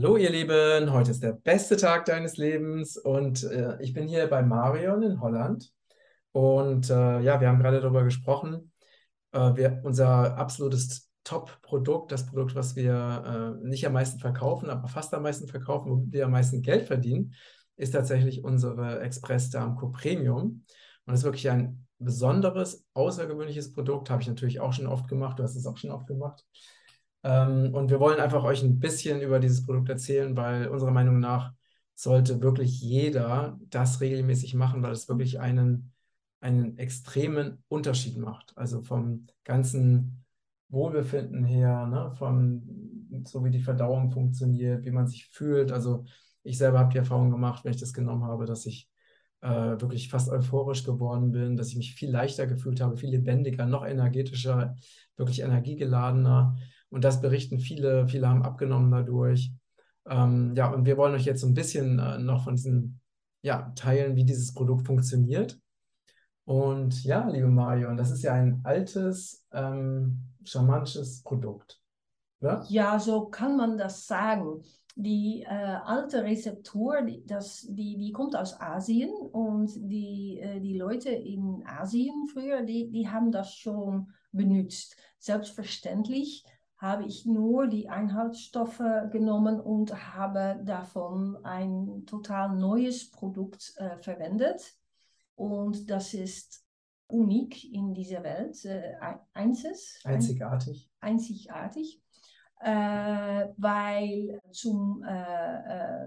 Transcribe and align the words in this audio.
Hallo 0.00 0.16
ihr 0.16 0.30
Lieben, 0.30 0.92
heute 0.92 1.10
ist 1.10 1.24
der 1.24 1.32
beste 1.32 1.76
Tag 1.76 2.04
deines 2.04 2.36
Lebens 2.36 2.96
und 2.96 3.42
äh, 3.42 3.82
ich 3.82 3.94
bin 3.94 4.06
hier 4.06 4.28
bei 4.28 4.44
Marion 4.44 5.02
in 5.02 5.20
Holland. 5.20 5.72
Und 6.30 6.88
äh, 6.88 7.18
ja, 7.18 7.40
wir 7.40 7.48
haben 7.48 7.58
gerade 7.58 7.80
darüber 7.80 8.04
gesprochen, 8.04 8.70
äh, 9.32 9.56
wir, 9.56 9.80
unser 9.82 10.38
absolutes 10.38 11.10
Top-Produkt, 11.24 12.12
das 12.12 12.26
Produkt, 12.26 12.54
was 12.54 12.76
wir 12.76 13.58
äh, 13.60 13.66
nicht 13.66 13.84
am 13.88 13.94
meisten 13.94 14.20
verkaufen, 14.20 14.70
aber 14.70 14.86
fast 14.86 15.12
am 15.14 15.24
meisten 15.24 15.48
verkaufen, 15.48 15.90
womit 15.90 16.12
wir 16.12 16.26
am 16.26 16.30
meisten 16.30 16.62
Geld 16.62 16.86
verdienen, 16.86 17.34
ist 17.74 17.90
tatsächlich 17.90 18.44
unsere 18.44 19.00
Express 19.00 19.50
Darmco 19.50 19.88
Premium. 19.88 20.44
Und 20.44 20.64
das 21.06 21.20
ist 21.20 21.24
wirklich 21.24 21.50
ein 21.50 21.88
besonderes, 21.98 22.86
außergewöhnliches 22.94 23.72
Produkt, 23.72 24.10
habe 24.10 24.22
ich 24.22 24.28
natürlich 24.28 24.60
auch 24.60 24.72
schon 24.72 24.86
oft 24.86 25.08
gemacht, 25.08 25.40
du 25.40 25.42
hast 25.42 25.56
es 25.56 25.66
auch 25.66 25.76
schon 25.76 25.90
oft 25.90 26.06
gemacht. 26.06 26.44
Ähm, 27.22 27.74
und 27.74 27.90
wir 27.90 28.00
wollen 28.00 28.20
einfach 28.20 28.44
euch 28.44 28.62
ein 28.62 28.78
bisschen 28.78 29.20
über 29.20 29.40
dieses 29.40 29.64
Produkt 29.64 29.88
erzählen, 29.88 30.36
weil 30.36 30.68
unserer 30.68 30.90
Meinung 30.90 31.18
nach 31.20 31.52
sollte 31.94 32.40
wirklich 32.40 32.80
jeder 32.80 33.58
das 33.70 34.00
regelmäßig 34.00 34.54
machen, 34.54 34.82
weil 34.82 34.92
es 34.92 35.08
wirklich 35.08 35.40
einen, 35.40 35.92
einen 36.40 36.78
extremen 36.78 37.62
Unterschied 37.68 38.16
macht. 38.16 38.56
Also 38.56 38.82
vom 38.82 39.26
ganzen 39.44 40.24
Wohlbefinden 40.68 41.44
her, 41.44 41.86
ne, 41.86 42.12
von 42.16 42.62
so 43.26 43.44
wie 43.44 43.50
die 43.50 43.60
Verdauung 43.60 44.10
funktioniert, 44.10 44.84
wie 44.84 44.90
man 44.90 45.06
sich 45.08 45.26
fühlt. 45.26 45.72
Also 45.72 46.04
ich 46.42 46.58
selber 46.58 46.78
habe 46.78 46.92
die 46.92 46.98
Erfahrung 46.98 47.30
gemacht, 47.30 47.64
wenn 47.64 47.72
ich 47.72 47.80
das 47.80 47.92
genommen 47.92 48.24
habe, 48.24 48.46
dass 48.46 48.66
ich 48.66 48.88
äh, 49.40 49.48
wirklich 49.48 50.08
fast 50.08 50.28
euphorisch 50.30 50.84
geworden 50.84 51.32
bin, 51.32 51.56
dass 51.56 51.68
ich 51.68 51.76
mich 51.76 51.94
viel 51.94 52.10
leichter 52.10 52.46
gefühlt 52.46 52.80
habe, 52.80 52.96
viel 52.96 53.10
lebendiger, 53.10 53.66
noch 53.66 53.84
energetischer, 53.84 54.76
wirklich 55.16 55.40
energiegeladener. 55.40 56.56
Und 56.90 57.04
das 57.04 57.20
berichten 57.20 57.58
viele, 57.58 58.08
viele 58.08 58.28
haben 58.28 58.42
abgenommen 58.42 58.90
dadurch. 58.90 59.52
Ähm, 60.08 60.54
ja, 60.56 60.70
und 60.70 60.86
wir 60.86 60.96
wollen 60.96 61.14
euch 61.14 61.24
jetzt 61.24 61.42
so 61.42 61.46
ein 61.46 61.54
bisschen 61.54 61.98
äh, 61.98 62.18
noch 62.18 62.44
von 62.44 62.56
diesen 62.56 63.00
ja, 63.42 63.72
teilen, 63.74 64.16
wie 64.16 64.24
dieses 64.24 64.54
Produkt 64.54 64.86
funktioniert. 64.86 65.58
Und 66.44 67.04
ja, 67.04 67.28
liebe 67.28 67.48
Marion, 67.48 67.96
das 67.96 68.10
ist 68.10 68.22
ja 68.22 68.32
ein 68.32 68.60
altes, 68.64 69.44
ähm, 69.52 70.22
charmantisches 70.44 71.22
Produkt. 71.22 71.78
Oder? 72.40 72.64
Ja, 72.68 72.98
so 72.98 73.26
kann 73.26 73.56
man 73.56 73.76
das 73.76 74.06
sagen. 74.06 74.62
Die 74.96 75.42
äh, 75.42 75.46
alte 75.46 76.24
Rezeptur, 76.24 77.02
die, 77.02 77.24
das, 77.26 77.66
die, 77.68 77.96
die 77.98 78.12
kommt 78.12 78.34
aus 78.34 78.58
Asien 78.60 79.10
und 79.10 79.70
die, 79.76 80.40
äh, 80.40 80.58
die 80.60 80.76
Leute 80.76 81.10
in 81.10 81.62
Asien 81.66 82.26
früher, 82.32 82.62
die, 82.62 82.90
die 82.90 83.08
haben 83.08 83.30
das 83.30 83.54
schon 83.54 84.10
benutzt. 84.32 84.96
Selbstverständlich 85.18 86.44
habe 86.78 87.04
ich 87.06 87.26
nur 87.26 87.66
die 87.66 87.88
Einhaltsstoffe 87.88 88.82
genommen 89.10 89.60
und 89.60 90.14
habe 90.14 90.60
davon 90.64 91.36
ein 91.44 92.04
total 92.06 92.54
neues 92.54 93.10
Produkt 93.10 93.74
äh, 93.78 93.98
verwendet. 93.98 94.76
Und 95.34 95.90
das 95.90 96.14
ist 96.14 96.64
unik 97.08 97.72
in 97.72 97.94
dieser 97.94 98.22
Welt, 98.22 98.64
äh, 98.64 98.94
einzig, 99.32 100.00
einzigartig. 100.04 100.90
einzigartig. 101.00 102.00
Äh, 102.60 103.48
weil 103.56 104.40
zum 104.50 105.04
äh, 105.04 106.02
äh, 106.02 106.06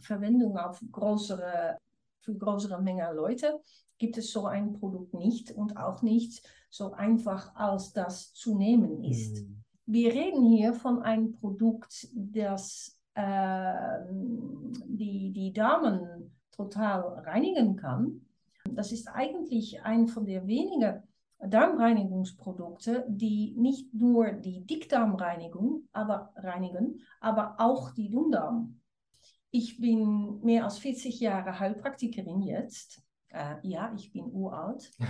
Verwendung 0.00 0.56
auf 0.56 0.82
größere, 0.90 1.78
für 2.20 2.34
größere 2.34 2.82
Menge 2.82 3.12
Leute 3.12 3.60
gibt 3.98 4.18
es 4.18 4.32
so 4.32 4.46
ein 4.46 4.72
Produkt 4.72 5.14
nicht 5.14 5.52
und 5.52 5.76
auch 5.76 6.02
nicht 6.02 6.42
so 6.70 6.92
einfach 6.92 7.54
als 7.54 7.92
das 7.92 8.32
zu 8.34 8.56
nehmen 8.56 9.04
ist. 9.04 9.46
Mm 9.46 9.59
wir 9.92 10.12
reden 10.12 10.44
hier 10.44 10.72
von 10.72 11.02
einem 11.02 11.32
Produkt, 11.32 12.08
das 12.14 12.96
äh, 13.14 13.74
die, 14.84 15.32
die 15.32 15.52
Darmen 15.52 16.32
total 16.52 17.00
reinigen 17.24 17.76
kann. 17.76 18.26
Das 18.70 18.92
ist 18.92 19.08
eigentlich 19.08 19.82
ein 19.82 20.06
von 20.06 20.26
der 20.26 20.46
wenigen 20.46 21.02
Darmreinigungsprodukte, 21.40 23.04
die 23.08 23.54
nicht 23.56 23.92
nur 23.92 24.30
die 24.32 24.60
Dickdarmreinigung 24.60 25.88
aber 25.92 26.32
reinigen, 26.36 27.00
aber 27.20 27.56
auch 27.58 27.90
die 27.90 28.10
Dünndarm. 28.10 28.80
Ich 29.50 29.80
bin 29.80 30.40
mehr 30.42 30.64
als 30.64 30.78
40 30.78 31.18
Jahre 31.18 31.58
Heilpraktikerin 31.58 32.42
jetzt 32.42 33.02
äh, 33.32 33.56
ja, 33.62 33.92
ich 33.96 34.12
bin 34.12 34.24
uralt. 34.32 34.90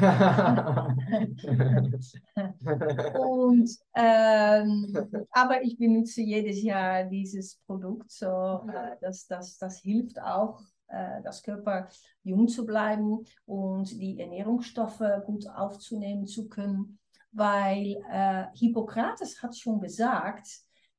und, 3.18 3.70
ähm, 3.94 4.96
aber 5.30 5.62
ich 5.62 5.78
benutze 5.78 6.20
jedes 6.20 6.62
Jahr 6.62 7.04
dieses 7.04 7.56
Produkt, 7.66 8.10
so 8.10 8.26
äh, 8.26 8.96
das, 9.00 9.26
das, 9.26 9.56
das 9.58 9.78
hilft 9.80 10.20
auch, 10.20 10.60
äh, 10.88 11.22
das 11.22 11.42
Körper 11.42 11.88
jung 12.22 12.46
zu 12.48 12.66
bleiben 12.66 13.24
und 13.46 13.90
die 14.00 14.20
Ernährungsstoffe 14.20 15.02
gut 15.24 15.46
aufzunehmen 15.48 16.26
zu 16.26 16.48
können, 16.48 16.98
weil 17.32 18.02
äh, 18.10 18.44
Hippokrates 18.54 19.42
hat 19.42 19.56
schon 19.56 19.80
gesagt, 19.80 20.46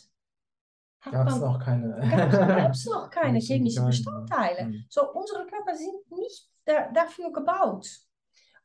gab 1.02 1.28
es 1.28 1.40
noch 1.40 1.60
keine, 1.60 1.96
gab's 2.00 2.86
noch 2.86 3.10
keine 3.10 3.40
chemischen 3.40 3.86
Bestandteile. 3.86 4.68
Mhm. 4.68 4.86
So, 4.88 5.12
unsere 5.14 5.48
Körper 5.48 5.76
sind 5.76 6.12
nicht 6.12 6.48
da, 6.68 6.92
dafür 6.92 7.32
gebaut. 7.32 7.88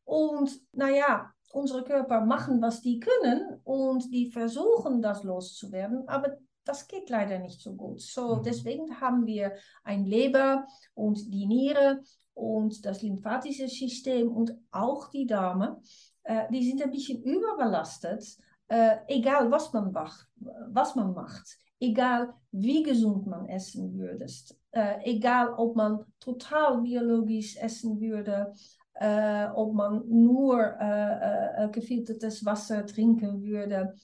Und 0.05 0.61
naja, 0.73 1.33
unsere 1.53 1.85
Körper 1.85 2.21
machen, 2.23 2.61
was 2.61 2.81
die 2.81 2.99
können 2.99 3.61
und 3.65 4.13
die 4.13 4.31
versuchen, 4.31 5.01
das 5.01 5.23
loszuwerden, 5.23 6.09
aber 6.09 6.37
das 6.65 6.87
geht 6.87 7.11
leider 7.11 7.39
nicht 7.39 7.61
so 7.61 7.75
gut. 7.75 8.01
So, 8.01 8.37
mhm. 8.37 8.43
deswegen 8.43 9.01
haben 9.01 9.27
wir 9.27 9.53
ein 9.85 10.05
Leber 10.05 10.67
und 10.95 11.33
die 11.33 11.47
Niere 11.47 12.03
und 12.35 12.85
das 12.85 13.03
lymphatische 13.03 13.69
System 13.69 14.31
und 14.31 14.57
auch 14.71 15.11
die 15.11 15.27
Darme. 15.27 15.81
Äh, 16.23 16.51
die 16.51 16.65
sind 16.67 16.83
ein 16.83 16.91
bisschen 16.91 17.23
überbelastet, 17.23 18.25
äh, 18.69 18.99
egal 19.09 19.51
was 19.51 19.73
man, 19.73 19.93
was 19.95 20.95
man 20.95 21.13
macht, 21.13 21.59
egal 21.81 22.33
wie 22.53 22.83
gesund 22.83 23.27
man 23.27 23.47
essen 23.49 23.99
würdest 23.99 24.57
äh, 24.73 24.99
egal 25.05 25.55
ob 25.57 25.77
man 25.77 26.05
total 26.19 26.81
biologisch 26.83 27.57
essen 27.57 28.01
würde, 28.01 28.53
äh, 28.95 29.47
ob 29.55 29.75
man 29.75 30.03
nur 30.09 30.61
äh, 30.81 31.65
äh 31.65 31.71
gefiltertes 31.71 32.45
Wasser 32.45 32.85
trinken 32.87 33.43
würde. 33.43 33.95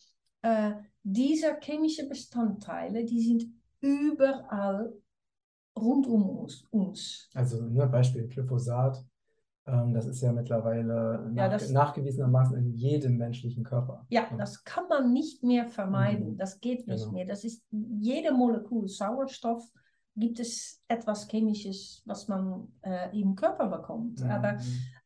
Äh, 0.43 0.73
diese 1.03 1.59
chemischen 1.61 2.09
Bestandteile, 2.09 3.05
die 3.05 3.21
sind 3.21 3.45
überall 3.81 4.93
rund 5.77 6.07
um 6.07 6.47
uns. 6.71 7.29
Also 7.35 7.63
nur 7.63 7.85
ne, 7.85 7.91
Beispiel 7.91 8.27
Glyphosat, 8.29 9.05
ähm, 9.67 9.93
das 9.93 10.07
ist 10.07 10.21
ja 10.21 10.33
mittlerweile 10.33 11.31
ja, 11.35 11.49
nach, 11.49 11.69
nachgewiesenermaßen 11.71 12.57
in 12.57 12.73
jedem 12.73 13.17
menschlichen 13.17 13.65
Körper. 13.65 14.07
Ja, 14.09 14.27
ja, 14.31 14.37
das 14.37 14.65
kann 14.65 14.89
man 14.89 15.13
nicht 15.13 15.43
mehr 15.43 15.67
vermeiden. 15.67 16.33
Mhm. 16.33 16.37
Das 16.37 16.61
geht 16.61 16.87
nicht 16.87 17.05
genau. 17.05 17.13
mehr. 17.13 17.27
Das 17.27 17.45
ist 17.45 17.65
jede 17.71 18.33
Molekül 18.33 18.89
Sauerstoff 18.89 19.65
gibt 20.19 20.41
es 20.41 20.83
etwas 20.89 21.29
Chemisches, 21.29 22.03
was 22.05 22.29
man 22.29 22.69
äh, 22.83 23.19
im 23.19 23.35
Körper 23.35 23.69
bekommt. 23.69 24.21
Mhm. 24.21 24.31
Aber 24.31 24.59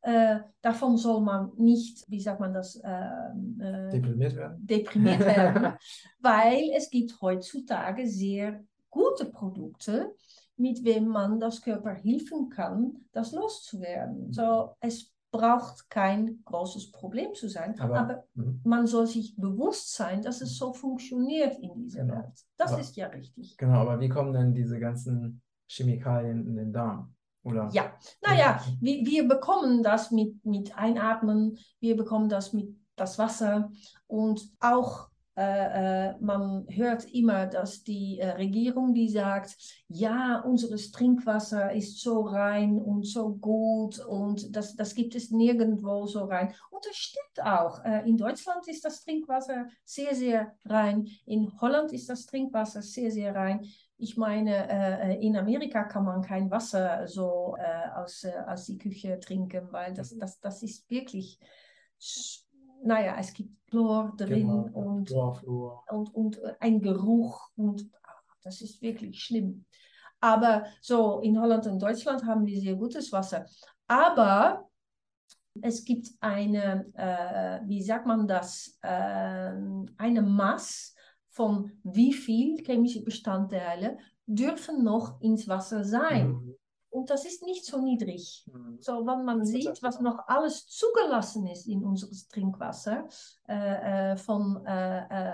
äh, 0.03 0.41
davon 0.61 0.97
soll 0.97 1.21
man 1.21 1.53
nicht, 1.57 2.05
wie 2.09 2.21
sagt 2.21 2.41
man 2.41 2.53
das, 2.53 2.77
äh, 2.77 2.89
äh 2.89 3.89
deprimiert 3.91 4.37
werden. 4.37 4.67
Deprimiert 4.67 5.21
werden, 5.21 5.75
weil 6.21 6.71
es 6.75 6.91
gibt 6.91 7.21
heutzutage 7.21 8.07
sehr 8.07 8.65
gute 8.91 9.27
Produkte, 9.27 10.15
mit 10.57 10.85
wem 10.85 11.07
man 11.07 11.41
das 11.41 11.63
Körper 11.63 11.95
helfen 11.95 12.49
kann, 12.49 13.05
das 13.13 13.33
loszuwerden. 13.33 14.29
Mhm. 14.29 14.33
So, 14.33 14.71
es 14.81 15.13
braucht 15.33 15.89
kein 15.91 16.43
großes 16.45 16.93
Problem 16.93 17.35
zu 17.35 17.49
sein, 17.49 17.81
aber, 17.81 17.99
aber 17.99 18.25
mhm. 18.35 18.61
man 18.65 18.87
soll 18.87 19.07
sich 19.07 19.35
bewusst 19.35 19.95
sein, 19.95 20.23
dass 20.23 20.43
es 20.43 20.57
so 20.57 20.73
funktioniert 20.73 21.59
in 21.59 21.75
dieser 21.75 22.03
genau. 22.03 22.17
Welt. 22.17 22.45
Das 22.57 22.73
aber, 22.73 22.81
ist 22.81 22.95
ja 22.97 23.09
richtig. 23.09 23.57
Genau, 23.57 23.81
aber 23.81 23.99
wie 23.99 24.09
kommen 24.09 24.33
denn 24.33 24.55
diese 24.55 24.79
ganzen 24.79 25.43
Chemikalien 25.67 26.47
in 26.47 26.55
den 26.55 26.73
Darm? 26.73 27.15
Oder? 27.45 27.69
Ja, 27.73 27.93
naja, 28.25 28.63
wir, 28.81 29.05
wir 29.05 29.27
bekommen 29.27 29.83
das 29.83 30.13
mit, 30.13 30.45
mit 30.45 30.77
Einatmen, 30.79 31.59
wir 31.81 31.97
bekommen 31.97 32.29
das 32.29 32.53
mit 32.53 32.77
das 32.95 33.19
Wasser 33.19 33.73
und 34.07 34.53
auch 34.61 35.09
äh, 35.35 36.11
äh, 36.11 36.15
man 36.21 36.67
hört 36.69 37.07
immer, 37.15 37.47
dass 37.47 37.83
die 37.83 38.19
äh, 38.19 38.31
Regierung, 38.33 38.93
die 38.93 39.09
sagt, 39.09 39.57
ja, 39.89 40.41
unser 40.41 40.77
Trinkwasser 40.77 41.73
ist 41.73 42.01
so 42.03 42.21
rein 42.21 42.79
und 42.79 43.07
so 43.07 43.35
gut 43.37 43.99
und 43.99 44.55
das, 44.55 44.77
das 44.77 44.95
gibt 44.95 45.15
es 45.15 45.31
nirgendwo 45.31 46.07
so 46.07 46.25
rein. 46.25 46.53
Und 46.71 46.85
das 46.85 46.97
stimmt 46.97 47.47
auch. 47.47 47.83
Äh, 47.83 48.07
in 48.07 48.19
Deutschland 48.19 48.69
ist 48.69 48.85
das 48.85 49.05
Trinkwasser 49.05 49.69
sehr, 49.85 50.15
sehr 50.15 50.55
rein. 50.67 51.09
In 51.25 51.51
Holland 51.63 51.93
ist 51.93 52.11
das 52.11 52.27
Trinkwasser 52.27 52.83
sehr, 52.83 53.11
sehr 53.11 53.35
rein. 53.35 53.65
Ich 53.97 54.19
meine, 54.19 54.69
äh, 54.69 55.27
in 55.27 55.35
Amerika 55.37 55.85
kann 55.85 56.05
man 56.05 56.21
kein 56.21 56.51
Wasser 56.51 57.09
so 57.09 57.57
äh, 57.59 57.89
aus, 57.99 58.27
aus 58.47 58.67
die 58.67 58.77
Küche 58.77 59.19
trinken, 59.19 59.69
weil 59.71 59.95
das, 59.95 60.15
das, 60.19 60.41
das 60.41 60.63
ist 60.63 60.91
wirklich 60.91 61.39
naja, 62.85 63.17
es 63.19 63.33
gibt 63.33 63.51
Chlor 63.73 64.13
drin 64.19 64.47
genau, 64.47 64.69
und, 64.75 65.09
Chlor, 65.09 65.83
und, 65.89 66.15
und 66.15 66.39
äh, 66.43 66.55
ein 66.61 66.83
Geruch 66.83 67.49
und 67.57 67.89
ah, 68.03 68.13
das 68.43 68.61
ist 68.61 68.83
wirklich 68.83 69.19
schlimm. 69.19 69.65
Aber 70.21 70.67
so 70.83 71.21
in 71.21 71.41
Holland 71.41 71.67
und 71.67 71.81
Deutschland 71.81 72.25
haben 72.27 72.45
wir 72.45 72.61
sehr 72.61 72.75
gutes 72.75 73.11
Wasser. 73.13 73.47
Aber 73.89 74.69
es 75.63 75.85
gibt 75.87 76.09
eine, 76.21 76.87
äh, 76.95 77.67
wie 77.67 77.83
sagt 77.83 78.07
man 78.07 78.29
das, 78.29 78.79
äh, 78.83 79.53
eine 79.97 80.23
Maß 80.23 80.95
von 81.31 81.73
wie 81.83 82.13
viel 82.13 82.63
chemische 82.63 83.03
Bestandteile 83.03 83.97
dürfen 84.27 84.85
noch 84.85 85.19
ins 85.23 85.49
Wasser 85.49 85.83
sein. 85.83 86.29
Mhm. 86.29 86.55
Und 86.93 87.09
das 87.09 87.25
ist 87.25 87.43
nicht 87.43 87.65
so 87.65 87.81
niedrig. 87.81 88.45
Mhm. 88.53 88.77
So, 88.79 89.07
wenn 89.07 89.25
man 89.25 89.47
sieht, 89.47 89.83
was 89.83 89.99
noch 90.01 90.29
alles 90.29 90.67
zugelassen 90.67 91.47
ist 91.47 91.67
in 91.67 91.83
unseres 91.83 92.29
Trinkwasser, 92.29 93.09
äh, 93.49 94.13
äh, 94.13 94.17
von 94.19 94.63
äh, 94.67 94.99
äh 94.99 95.33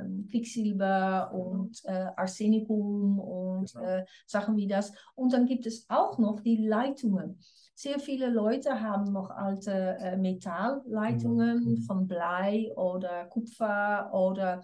ähm, 0.00 0.26
Quecksilber 0.28 1.30
und 1.32 1.80
äh, 1.84 2.08
Arsenicum 2.16 3.20
und 3.20 3.72
genau. 3.72 3.86
Äh, 3.86 4.06
Sachen 4.26 4.56
wie 4.56 4.66
das. 4.66 4.92
Und 5.14 5.32
dann 5.32 5.46
gibt 5.46 5.66
es 5.66 5.86
auch 5.88 6.18
noch 6.18 6.40
die 6.40 6.66
Leitungen. 6.66 7.38
Sehr 7.76 8.00
viele 8.00 8.28
Leute 8.28 8.80
haben 8.80 9.12
noch 9.12 9.30
alte 9.30 10.16
Metallleitungen 10.18 11.64
mhm. 11.64 11.82
von 11.82 12.08
Blei 12.08 12.72
oder 12.74 13.26
Kupfer 13.26 14.10
oder 14.12 14.62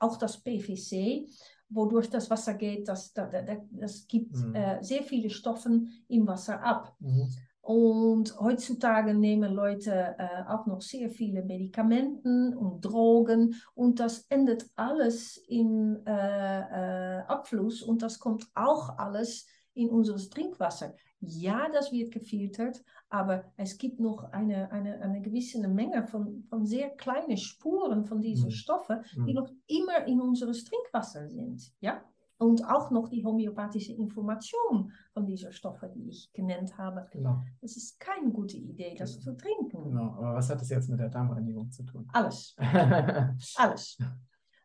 auch 0.00 0.16
das 0.16 0.42
PVC 0.42 1.28
wodurch 1.70 2.08
das 2.10 2.30
Wasser 2.30 2.54
geht, 2.54 2.88
das, 2.88 3.12
das, 3.12 3.28
das 3.70 4.06
gibt 4.06 4.36
mhm. 4.36 4.54
äh, 4.54 4.82
sehr 4.82 5.02
viele 5.02 5.30
Stoffe 5.30 5.82
im 6.08 6.26
Wasser 6.26 6.62
ab. 6.62 6.94
Mhm. 7.00 7.28
Und 7.60 8.40
heutzutage 8.40 9.12
nehmen 9.12 9.52
Leute 9.52 10.16
äh, 10.18 10.48
auch 10.48 10.64
noch 10.64 10.80
sehr 10.80 11.10
viele 11.10 11.44
Medikamenten 11.44 12.56
und 12.56 12.80
Drogen 12.80 13.56
und 13.74 14.00
das 14.00 14.24
endet 14.30 14.64
alles 14.74 15.36
im 15.48 15.98
äh, 16.06 17.18
äh 17.18 17.22
Abfluss 17.26 17.82
und 17.82 18.00
das 18.00 18.18
kommt 18.18 18.46
auch 18.54 18.96
alles 18.96 19.46
in 19.74 19.90
unser 19.90 20.16
Trinkwasser. 20.16 20.94
Ja, 21.20 21.68
das 21.72 21.90
wird 21.90 22.12
gefiltert, 22.12 22.84
aber 23.08 23.44
es 23.56 23.76
gibt 23.76 23.98
noch 23.98 24.22
eine, 24.32 24.70
eine, 24.70 25.00
eine 25.00 25.20
gewisse 25.20 25.66
Menge 25.66 26.06
von, 26.06 26.44
von 26.48 26.64
sehr 26.64 26.90
kleinen 26.90 27.36
Spuren 27.36 28.04
von 28.04 28.20
diesen 28.20 28.46
mhm. 28.46 28.52
Stoffen, 28.52 29.00
die 29.14 29.32
mhm. 29.32 29.34
noch 29.34 29.50
immer 29.66 30.06
in 30.06 30.20
unseres 30.20 30.64
Trinkwasser 30.64 31.28
sind. 31.28 31.72
Ja? 31.80 32.02
Und 32.38 32.64
auch 32.64 32.92
noch 32.92 33.08
die 33.08 33.24
homöopathische 33.24 33.94
Information 33.94 34.92
von 35.12 35.26
diesen 35.26 35.52
Stoffen, 35.52 35.90
die 35.92 36.08
ich 36.08 36.32
genannt 36.32 36.78
habe. 36.78 37.08
Genau. 37.10 37.42
Das 37.60 37.76
ist 37.76 37.98
keine 37.98 38.30
gute 38.30 38.56
Idee, 38.56 38.94
das 38.96 39.14
genau. 39.14 39.24
zu 39.24 39.36
trinken. 39.36 39.82
Genau, 39.82 40.12
aber 40.12 40.34
was 40.34 40.48
hat 40.48 40.60
das 40.60 40.68
jetzt 40.68 40.88
mit 40.88 41.00
der 41.00 41.08
Darmreinigung 41.08 41.72
zu 41.72 41.82
tun? 41.82 42.08
Alles. 42.12 42.54
Alles. 43.56 43.98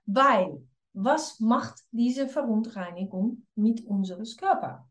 Weil, 0.05 0.61
was 0.94 1.39
macht 1.39 1.79
diese 1.91 2.27
Verunreinigung 2.27 3.47
mit 3.55 3.83
unseres 3.88 4.38
Körper? 4.38 4.88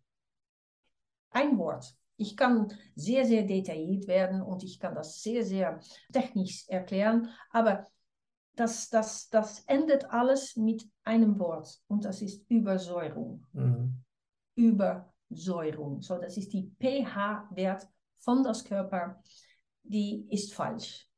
Ein 1.32 1.58
Wort. 1.58 1.94
Ich 2.16 2.36
kann 2.36 2.72
sehr, 2.94 3.24
sehr 3.24 3.42
detailliert 3.42 4.06
werden 4.06 4.42
und 4.42 4.62
ich 4.62 4.78
kann 4.78 4.94
das 4.94 5.22
sehr, 5.22 5.44
sehr 5.44 5.80
technisch 6.12 6.68
erklären, 6.68 7.28
aber 7.50 7.86
das, 8.54 8.90
das, 8.90 9.30
das 9.30 9.60
endet 9.66 10.04
alles 10.10 10.56
mit 10.56 10.86
einem 11.04 11.38
Wort 11.38 11.80
und 11.88 12.04
das 12.04 12.20
ist 12.20 12.48
Übersäuerung. 12.50 13.46
Mhm. 13.52 14.02
Übersäuerung. 14.54 16.02
So, 16.02 16.18
das 16.18 16.36
ist 16.36 16.52
die 16.52 16.70
pH-Wert 16.78 17.88
von 18.18 18.44
das 18.44 18.64
Körper, 18.64 19.22
die 19.82 20.26
ist 20.30 20.54
falsch. 20.54 21.08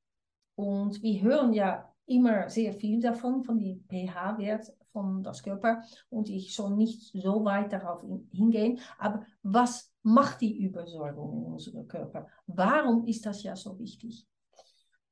Und 0.54 1.02
wir 1.02 1.20
hören 1.20 1.52
ja 1.52 1.92
immer 2.06 2.48
sehr 2.48 2.72
viel 2.72 3.00
davon, 3.00 3.42
von 3.42 3.58
die 3.58 3.82
pH-Wert 3.88 4.72
von 4.94 5.22
das 5.22 5.42
Körper. 5.42 5.82
Und 6.08 6.30
ich 6.30 6.54
soll 6.54 6.74
nicht 6.74 7.12
so 7.12 7.44
weit 7.44 7.72
darauf 7.72 8.02
hingehen. 8.32 8.78
Aber 8.96 9.26
was 9.42 9.92
macht 10.02 10.40
die 10.40 10.62
Übersäuerung 10.62 11.44
in 11.44 11.52
unserem 11.52 11.86
Körper? 11.86 12.28
Warum 12.46 13.04
ist 13.06 13.26
das 13.26 13.42
ja 13.42 13.54
so 13.56 13.78
wichtig? 13.78 14.26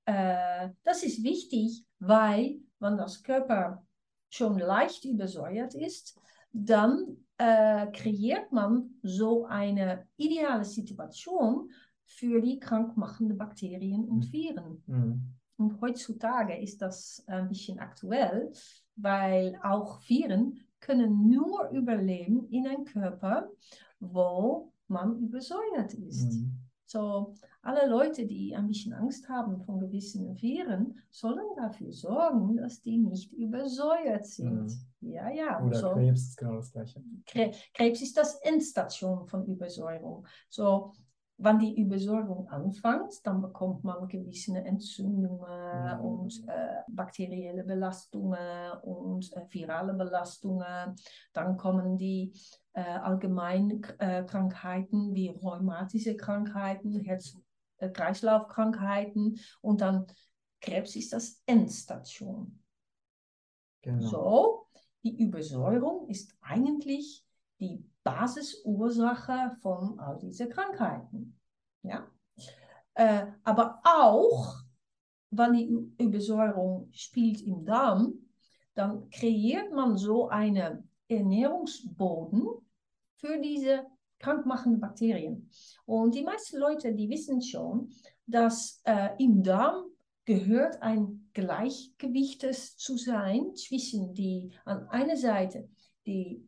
Äh, 0.07 0.71
das 0.85 1.03
ist 1.03 1.23
wichtig, 1.23 1.85
weil 1.99 2.61
wenn 2.79 2.97
das 2.97 3.23
Körper 3.23 3.85
schon 4.31 4.59
leicht 4.59 5.05
übersäuert 5.05 5.75
ist, 5.75 6.19
dann 6.53 7.19
äh, 7.39 7.87
kreiert 7.93 8.53
man 8.53 8.91
so 9.03 9.47
eine 9.47 10.07
ideale 10.17 10.65
Situation 10.65 11.71
für 12.05 12.41
die 12.41 12.59
krankmachenden 12.59 13.37
Bakterien 13.37 14.05
und 14.05 14.27
mhm. 14.29 14.33
Viren. 14.33 14.83
Mhm. 14.87 15.35
Und 15.57 15.81
heutzutage 15.81 16.57
ist 16.61 16.83
das 16.83 17.25
ein 17.27 17.49
bisschen 17.49 17.79
aktuell, 17.79 18.53
weil 18.97 19.59
auch 19.63 20.01
Viren 20.09 20.61
können 20.81 21.29
nur 21.29 21.71
überleben 21.71 22.49
in 22.51 22.67
einem 22.67 22.85
Körper, 22.85 23.49
wo 24.01 24.73
man 24.89 25.19
übersäuert 25.19 25.95
ist. 25.95 26.33
Mhm. 26.33 26.59
So, 26.85 27.35
alle 27.63 27.89
Leute, 27.89 28.27
die 28.27 28.55
ein 28.55 28.67
bisschen 28.67 28.93
Angst 28.93 29.29
haben 29.29 29.63
von 29.63 29.79
gewissen 29.79 30.37
Viren, 30.43 30.99
sollen 31.09 31.57
dafür 31.57 31.91
sorgen, 31.93 32.57
dass 32.57 32.83
die 32.83 32.99
nicht 32.99 33.33
übersäuert 33.33 34.27
sind. 34.27 34.67
Mhm. 35.01 35.11
Ja, 35.13 35.31
ja. 35.31 35.65
Oder 35.65 35.79
so, 35.79 35.91
Krebs 35.93 36.29
ist 36.29 36.37
genau 36.37 36.57
das 36.57 36.71
Gleiche. 36.71 37.03
Krebs 37.73 38.03
ist 38.03 38.17
das 38.17 38.35
Endstation 38.43 39.27
von 39.27 39.47
Übersäuerung. 39.47 40.27
So, 40.51 40.93
wenn 41.43 41.59
die 41.59 41.81
Übersäuerung 41.81 42.49
anfängt, 42.49 43.27
dann 43.27 43.43
bekommt 43.43 43.83
man 43.85 44.09
gewisse 44.09 44.57
Entzündungen 44.59 45.99
mhm. 45.99 46.01
und 46.01 46.49
äh, 46.49 46.83
bakterielle 46.89 47.65
Belastungen 47.65 48.73
und 48.83 49.31
äh, 49.33 49.47
virale 49.49 49.95
Belastungen. 49.95 50.95
Dann 51.33 51.57
kommen 51.57 51.97
die 51.97 52.35
äh, 52.75 52.83
Allgemeinkrankheiten 52.83 55.11
äh, 55.11 55.15
wie 55.15 55.29
rheumatische 55.29 56.17
Krankheiten, 56.17 57.01
Herz-Kreislauf-Krankheiten 57.01 59.39
und 59.61 59.81
dann 59.81 60.07
Krebs 60.61 60.97
ist 60.97 61.13
das 61.13 61.41
Endstation. 61.47 62.59
Genau. 63.83 64.07
So, 64.07 64.67
die 65.03 65.21
Übersäuerung 65.21 66.09
ist 66.09 66.35
eigentlich 66.41 67.25
die 67.59 67.85
Basisursache 68.05 69.57
von 69.61 69.99
all 69.99 70.19
diesen 70.19 70.51
Krankheiten. 70.51 71.39
Ja? 71.83 72.07
Äh, 72.95 73.27
aber 73.45 73.81
auch, 73.85 74.57
wenn 75.31 75.53
die 75.53 76.05
Übersäuerung 76.05 76.89
spielt 76.93 77.41
im 77.43 77.65
Darm, 77.65 78.15
dann 78.75 79.09
kreiert 79.11 79.73
man 79.73 79.97
so 79.97 80.29
einen 80.29 80.89
Ernährungsboden 81.09 82.47
für 83.17 83.39
diese 83.41 83.87
krankmachenden 84.19 84.81
Bakterien. 84.81 85.51
Und 85.85 86.15
die 86.15 86.23
meisten 86.23 86.59
Leute, 86.59 86.95
die 86.95 87.09
wissen 87.09 87.43
schon, 87.43 87.91
dass 88.27 88.81
äh, 88.85 89.11
im 89.19 89.43
Darm 89.43 89.85
gehört 90.25 90.81
ein 90.81 91.29
Gleichgewicht 91.33 92.43
zu 92.53 92.97
sein 92.97 93.55
zwischen 93.55 94.15
die 94.15 94.53
an 94.65 94.89
einer 94.89 95.17
Seite 95.17 95.69
die 96.07 96.47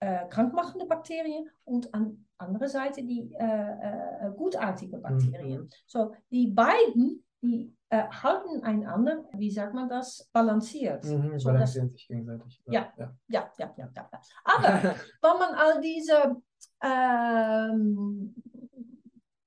äh, 0.00 0.26
krankmachende 0.28 0.86
Bakterien 0.86 1.48
und 1.64 1.92
an 1.94 2.24
anderer 2.38 2.68
Seite 2.68 3.02
die 3.02 3.32
äh, 3.38 3.44
äh, 3.44 4.30
gutartige 4.36 4.98
Bakterien. 4.98 5.62
Mhm. 5.62 5.68
So, 5.86 6.12
die 6.30 6.48
beiden, 6.48 7.24
die 7.42 7.74
äh, 7.88 8.04
halten 8.08 8.62
einander, 8.62 9.24
wie 9.32 9.50
sagt 9.50 9.74
man 9.74 9.88
das, 9.88 10.28
balanciert. 10.32 11.04
Mhm, 11.04 11.38
so, 11.38 11.48
balancieren 11.48 11.88
sich 11.88 12.06
gegenseitig. 12.06 12.62
Ja, 12.66 12.92
ja, 12.96 13.14
ja, 13.28 13.50
ja, 13.58 13.74
ja. 13.76 13.90
ja, 13.94 14.08
ja. 14.12 14.20
Aber 14.44 14.82
wenn 15.22 15.38
man 15.38 15.54
all 15.54 15.80
diese 15.80 16.36
ähm, 16.82 18.34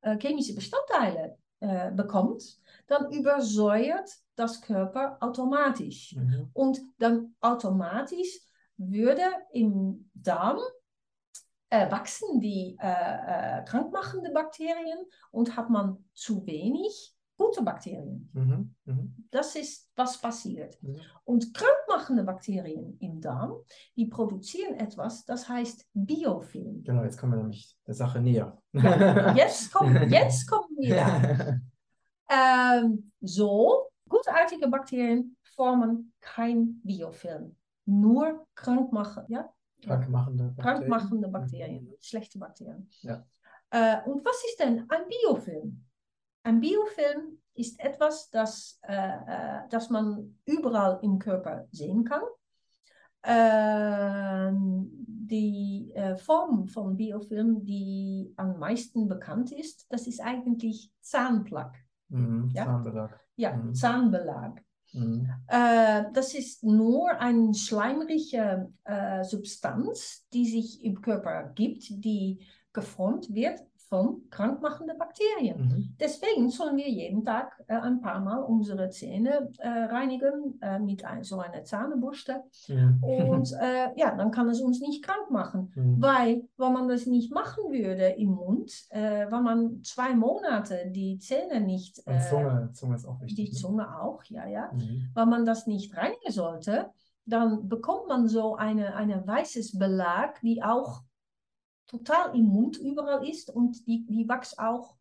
äh, 0.02 0.18
chemische 0.18 0.56
Bestandteile 0.56 1.38
bekommt, 1.96 2.44
dann 2.86 3.12
übersäuert 3.12 4.08
das 4.36 4.62
Körper 4.62 5.18
automatisch. 5.22 6.16
Mhm. 6.16 6.52
Und 6.54 6.80
dann 7.00 7.34
automatisch 7.42 8.40
würde 8.78 9.24
im 9.52 10.10
Darm 10.14 10.60
äh, 11.70 11.92
wachsen 11.92 12.40
die 12.40 12.78
äh, 12.80 13.60
äh, 13.60 13.66
krankmachende 13.66 14.32
Bakterien 14.32 15.00
und 15.32 15.58
hat 15.58 15.70
man 15.70 16.06
zu 16.14 16.46
wenig 16.46 17.18
gute 17.38 17.62
Bakterien. 17.62 18.30
Mhm. 18.34 18.76
Mhm. 18.86 19.28
Das 19.32 19.56
ist, 19.56 19.90
was 19.96 20.20
passiert. 20.20 20.82
Mhm. 20.82 21.00
Und 21.24 21.54
krankmachende 21.54 22.24
Bakterien 22.24 22.98
im 23.00 23.22
Darm, 23.22 23.54
die 23.96 24.08
produzieren 24.08 24.76
etwas, 24.76 25.26
das 25.26 25.48
heißt 25.48 25.88
Biofilm. 25.94 26.84
Genau, 26.84 27.04
jetzt 27.04 27.20
kommen 27.20 27.34
wir 27.34 27.38
nämlich 27.38 27.78
der 27.86 27.94
Sache 27.94 28.20
näher. 28.20 28.58
Ja, 28.74 29.34
jetzt, 29.36 29.72
kommen, 29.72 30.10
jetzt 30.10 30.50
kommen 30.50 30.76
wir 30.78 30.96
da. 30.96 31.60
Ähm, 32.30 33.12
so, 33.22 33.88
gutartige 34.10 34.68
Bakterien 34.68 35.38
formen 35.56 36.14
kein 36.20 36.82
Biofilm, 36.84 37.56
nur 37.88 38.46
krankmachen, 38.56 39.24
ja? 39.30 39.50
krankmachende 39.82 40.44
Bakterien. 40.46 40.64
Krankmachende 40.64 41.28
Bakterien, 41.28 41.84
mhm. 41.86 41.96
schlechte 42.00 42.40
Bakterien. 42.40 42.90
Ja. 43.02 43.26
Äh, 43.70 44.02
und 44.10 44.24
was 44.26 44.44
ist 44.50 44.60
denn 44.60 44.86
ein 44.90 45.02
Biofilm? 45.08 45.84
Ein 46.44 46.60
Biofilm 46.60 47.40
ist 47.54 47.80
etwas, 47.80 48.30
das, 48.30 48.80
äh, 48.84 48.96
äh 48.96 49.62
das 49.70 49.90
man 49.90 50.40
überall 50.46 51.00
im 51.02 51.20
Körper 51.20 51.68
sehen 51.72 52.04
kann. 52.04 52.24
Äh, 53.24 54.52
die 55.30 55.94
Form 56.18 56.68
von 56.68 56.96
Biofilm, 56.96 57.66
die 57.66 58.34
am 58.38 58.60
meisten 58.60 59.08
bekannt 59.08 59.52
ist, 59.52 59.86
das 59.90 60.08
ist 60.08 60.22
eigentlich 60.22 60.94
Zahnplaque. 61.02 61.80
Mhm, 62.10 62.50
ja? 62.54 62.66
Zahnbelag. 62.66 63.20
Ja, 63.36 63.56
mhm. 63.56 63.74
Zahnbelag. 63.74 64.64
Mhm. 64.94 65.30
Äh, 65.48 66.06
das 66.14 66.34
ist 66.34 66.64
nur 66.64 67.10
eine 67.20 67.54
schleimrige 67.54 68.72
äh, 68.84 69.24
Substanz, 69.24 70.26
die 70.34 70.46
sich 70.46 70.84
im 70.84 71.02
Körper 71.02 71.52
gibt, 71.56 71.86
die 71.90 72.40
geformt 72.74 73.34
wird 73.34 73.60
von 73.90 74.24
krankmachenden 74.30 74.98
Bakterien. 74.98 75.60
Mhm. 75.60 75.96
Deswegen 76.00 76.50
sollen 76.50 76.76
wir 76.78 76.90
jeden 76.90 77.24
Tag 77.24 77.64
äh, 77.68 77.76
ein 77.76 78.02
paar 78.02 78.20
Mal 78.20 78.40
unsere 78.40 78.90
Zähne 78.90 79.50
äh, 79.60 79.68
reinigen 79.68 80.60
äh, 80.62 80.80
mit 80.80 81.06
ein, 81.06 81.24
so 81.24 81.40
einer 81.40 81.64
Zahnbürste. 81.64 82.44
Ja. 82.68 82.94
Und 83.02 83.54
äh, 83.62 83.90
ja, 83.96 84.16
dann 84.16 84.32
kann 84.32 84.50
es 84.50 84.62
uns 84.62 84.82
nicht 84.82 85.04
krank 85.04 85.32
machen. 85.32 85.72
Mhm. 85.76 86.02
Weil, 86.02 86.44
wenn 86.58 86.74
man 86.74 86.88
das 86.88 87.06
nicht 87.06 87.34
machen 87.34 87.72
würde 87.72 88.08
im 88.18 88.32
Mund, 88.32 88.72
äh, 88.90 89.32
wenn 89.32 89.44
man 89.44 89.84
zwei 89.84 90.14
Monate 90.14 90.92
die 90.92 91.18
Zähne 91.20 91.62
nicht. 91.62 92.00
Und 92.06 92.22
Zunge, 92.24 92.70
Zunge 92.74 92.96
ist 92.96 93.06
auch 93.06 93.22
wichtig. 93.22 93.52
Die 93.52 93.52
ne? 93.54 93.58
Zunge 93.58 94.02
auch, 94.02 94.24
ja, 94.26 94.48
ja. 94.48 94.70
Mhm. 94.74 95.10
Wenn 95.14 95.30
man 95.30 95.46
das 95.46 95.66
nicht 95.66 95.96
reinigen 95.96 96.32
sollte, 96.32 96.92
dann 97.26 97.68
bekommt 97.68 98.08
man 98.08 98.28
so 98.28 98.56
eine, 98.56 98.96
eine 98.96 99.26
weißes 99.26 99.78
Belag, 99.78 100.40
die 100.42 100.64
auch 100.64 101.04
total 101.88 102.36
im 102.36 102.46
Mund 102.46 102.78
überall 102.78 103.28
ist 103.28 103.50
und 103.50 103.86
die, 103.88 104.06
die 104.06 104.28
wächst 104.28 104.60
auch 104.60 104.98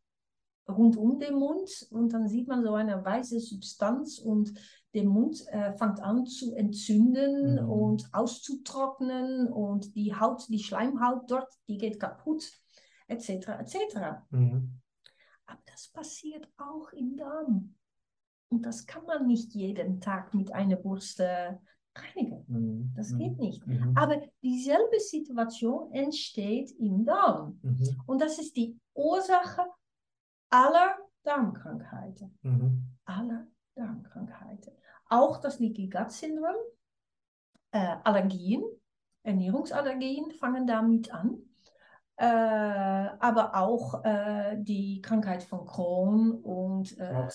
rund 0.69 0.97
um 0.97 1.19
den 1.19 1.35
Mund 1.35 1.87
und 1.91 2.13
dann 2.13 2.29
sieht 2.29 2.49
man 2.49 2.65
so 2.65 2.75
eine 2.75 3.05
weiße 3.05 3.39
Substanz 3.41 4.19
und 4.19 4.53
der 4.95 5.05
Mund 5.05 5.47
äh, 5.49 5.73
fängt 5.75 6.01
an 6.01 6.27
zu 6.27 6.55
entzünden 6.55 7.63
mhm. 7.63 7.71
und 7.71 8.09
auszutrocknen 8.13 9.53
und 9.53 9.95
die 9.95 10.15
Haut, 10.15 10.49
die 10.49 10.59
Schleimhaut 10.59 11.31
dort, 11.31 11.53
die 11.69 11.77
geht 11.77 12.01
kaputt, 12.01 12.51
etc. 13.07 13.29
etc. 13.61 13.77
Mhm. 14.31 14.81
Aber 15.47 15.61
das 15.67 15.89
passiert 15.89 16.49
auch 16.57 16.93
im 16.93 17.17
Darm. 17.17 17.75
Und 18.49 18.65
das 18.65 18.87
kann 18.87 19.05
man 19.07 19.27
nicht 19.27 19.55
jeden 19.55 20.01
Tag 20.01 20.35
mit 20.35 20.53
einer 20.53 20.77
Bürste 20.77 21.61
reinigen. 22.03 22.45
Mhm. 22.49 22.93
Das 22.95 23.11
mhm. 23.11 23.19
geht 23.19 23.39
nicht. 23.39 23.67
Mhm. 23.67 23.93
Aber 23.97 24.21
dieselbe 24.43 25.01
Situation 25.01 25.93
entsteht 25.93 26.71
im 26.79 27.05
Darm. 27.05 27.59
Mhm. 27.63 28.03
Und 28.07 28.21
das 28.21 28.39
ist 28.39 28.57
die 28.57 28.79
Ursache 28.95 29.63
aller 30.51 30.97
Darmkrankheiten. 31.23 32.39
Mhm. 32.43 32.85
Aller 33.05 33.47
Darmkrankheiten. 33.75 34.73
Auch 35.09 35.41
das 35.41 35.59
Leaky 35.59 35.89
Gut 35.89 36.11
Syndrom, 36.11 36.57
äh, 37.71 37.97
Allergien, 38.05 38.63
Ernährungsallergien 39.23 40.31
fangen 40.33 40.67
damit 40.67 41.13
an. 41.13 41.39
Äh, 42.19 42.25
aber 42.25 43.55
auch 43.57 44.03
äh, 44.03 44.57
die 44.59 45.03
Krankheit 45.03 45.43
von 45.43 45.67
Crohn 45.67 46.31
und 46.31 46.97
äh, 46.99 47.29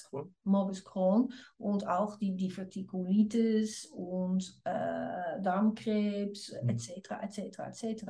Morbus 0.44 0.84
Crohn 0.84 1.32
und 1.60 1.88
auch 1.88 2.18
die 2.18 2.36
Divertikulitis 2.36 3.86
und 3.86 4.60
Darmkrebs 4.64 6.50
etc. 6.50 7.12
etc. 7.22 7.60
etc. 7.60 8.06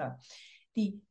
Die 0.77 1.01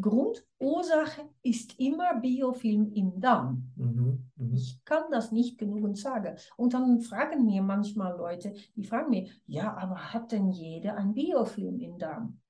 Grundursache 0.00 1.28
ist 1.42 1.78
immer 1.78 2.18
Biofilm 2.18 2.92
im 2.92 3.20
Darm. 3.20 3.70
Mhm, 3.76 4.30
mh. 4.36 4.56
Ich 4.56 4.84
kann 4.84 5.04
das 5.12 5.30
nicht 5.30 5.58
genug 5.58 5.96
sagen. 5.96 6.36
Und 6.56 6.74
dann 6.74 7.00
fragen 7.02 7.44
mir 7.44 7.62
manchmal 7.62 8.16
Leute, 8.16 8.54
die 8.74 8.84
fragen 8.84 9.10
mir, 9.10 9.28
ja, 9.46 9.76
aber 9.76 10.12
hat 10.12 10.32
denn 10.32 10.50
jeder 10.50 10.96
ein 10.96 11.14
Biofilm 11.14 11.78
im 11.78 11.98
Darm? 11.98 12.40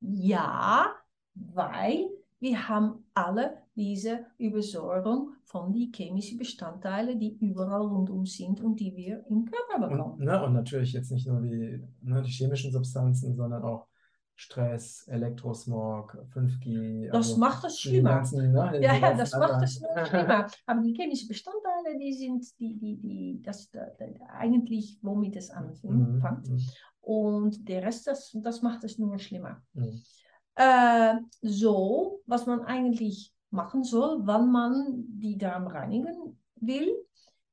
Ja, 0.00 0.94
weil 1.54 2.08
wir 2.40 2.68
haben 2.68 3.04
alle 3.14 3.58
diese 3.74 4.26
Übersäuerung 4.38 5.32
von 5.44 5.72
den 5.72 5.92
chemischen 5.92 6.38
Bestandteilen, 6.38 7.18
die 7.18 7.36
überall 7.40 7.82
rundum 7.82 8.26
sind 8.26 8.60
und 8.60 8.78
die 8.78 8.94
wir 8.94 9.24
im 9.28 9.44
Körper 9.44 9.88
bekommen. 9.88 10.18
Und, 10.18 10.24
ne, 10.24 10.44
und 10.44 10.52
natürlich 10.52 10.92
jetzt 10.92 11.10
nicht 11.10 11.26
nur 11.26 11.40
die, 11.40 11.82
ne, 12.02 12.22
die 12.22 12.30
chemischen 12.30 12.70
Substanzen, 12.70 13.34
sondern 13.34 13.62
auch 13.62 13.88
Stress, 14.36 15.08
Elektrosmog, 15.08 16.16
5G. 16.32 17.06
Das 17.06 17.16
also 17.16 17.38
macht 17.38 17.64
es 17.64 17.80
schlimmer. 17.80 18.10
Ganzen, 18.10 18.52
ne, 18.52 18.78
ja, 18.80 18.94
ja, 18.94 19.14
das 19.14 19.32
macht 19.32 19.64
es 19.64 19.80
nur 19.80 20.06
schlimmer. 20.06 20.46
Aber 20.66 20.80
die 20.80 20.94
chemischen 20.94 21.26
Bestandteile, 21.26 21.98
die 21.98 22.12
sind 22.12 22.46
die, 22.60 22.78
die, 22.78 22.96
die, 22.98 23.42
das, 23.42 23.68
das, 23.70 23.96
das 23.98 24.10
eigentlich, 24.28 24.98
womit 25.02 25.34
es 25.34 25.50
anfängt. 25.50 25.92
Mhm. 25.92 26.22
mhm. 26.22 26.60
Und 27.00 27.68
der 27.68 27.82
Rest, 27.82 28.06
das, 28.06 28.36
das 28.42 28.62
macht 28.62 28.84
es 28.84 28.98
nur 28.98 29.18
schlimmer. 29.18 29.62
Mhm. 29.72 30.02
Äh, 30.58 31.20
so, 31.40 32.20
was 32.26 32.46
man 32.46 32.62
eigentlich 32.62 33.32
machen 33.50 33.84
soll, 33.84 34.26
wann 34.26 34.50
man 34.50 35.04
die 35.06 35.38
Darm 35.38 35.68
reinigen 35.68 36.36
will, 36.56 36.96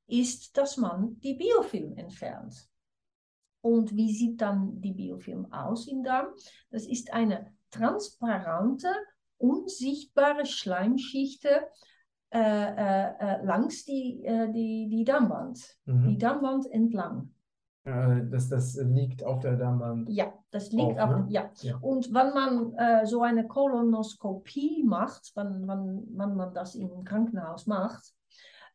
ist, 0.07 0.57
dass 0.57 0.77
man 0.77 1.19
die 1.19 1.35
Biofilm 1.35 1.95
entfernt. 1.97 2.67
Und 3.62 3.95
wie 3.95 4.12
sieht 4.12 4.41
dann 4.41 4.81
die 4.81 4.93
Biofilm 4.93 5.51
aus 5.53 5.88
im 5.88 6.03
Darm? 6.03 6.29
Das 6.71 6.88
ist 6.88 7.13
eine 7.13 7.53
transparente, 7.69 8.88
unsichtbare 9.38 10.47
Schleimschicht 10.47 11.45
äh, 11.45 11.62
äh, 12.31 13.13
äh, 13.19 13.45
langs 13.45 13.85
die, 13.85 14.25
äh, 14.25 14.51
die, 14.51 14.89
die 14.89 15.03
Darmwand, 15.03 15.77
mhm. 15.85 16.07
die 16.09 16.17
Darmwand 16.17 16.65
entlang. 16.71 17.35
Äh, 17.86 18.25
das, 18.30 18.50
das 18.50 18.75
liegt 18.75 19.24
auf 19.24 19.39
der 19.39 19.56
Darmwand. 19.56 20.10
Ja, 20.10 20.34
das 20.51 20.72
liegt 20.72 21.00
auf, 21.00 21.10
ne? 21.10 21.25
ja. 21.30 21.50
ja. 21.62 21.77
Und 21.77 22.13
wenn 22.13 22.34
man 22.34 22.74
äh, 22.74 23.06
so 23.06 23.22
eine 23.22 23.48
Kolonoskopie 23.48 24.84
macht, 24.84 25.32
wenn, 25.36 25.68
wenn, 25.68 26.04
wenn 26.10 26.36
man 26.36 26.54
das 26.54 26.75
im 26.75 27.04
Krankenhaus 27.04 27.68
macht, 27.68 28.13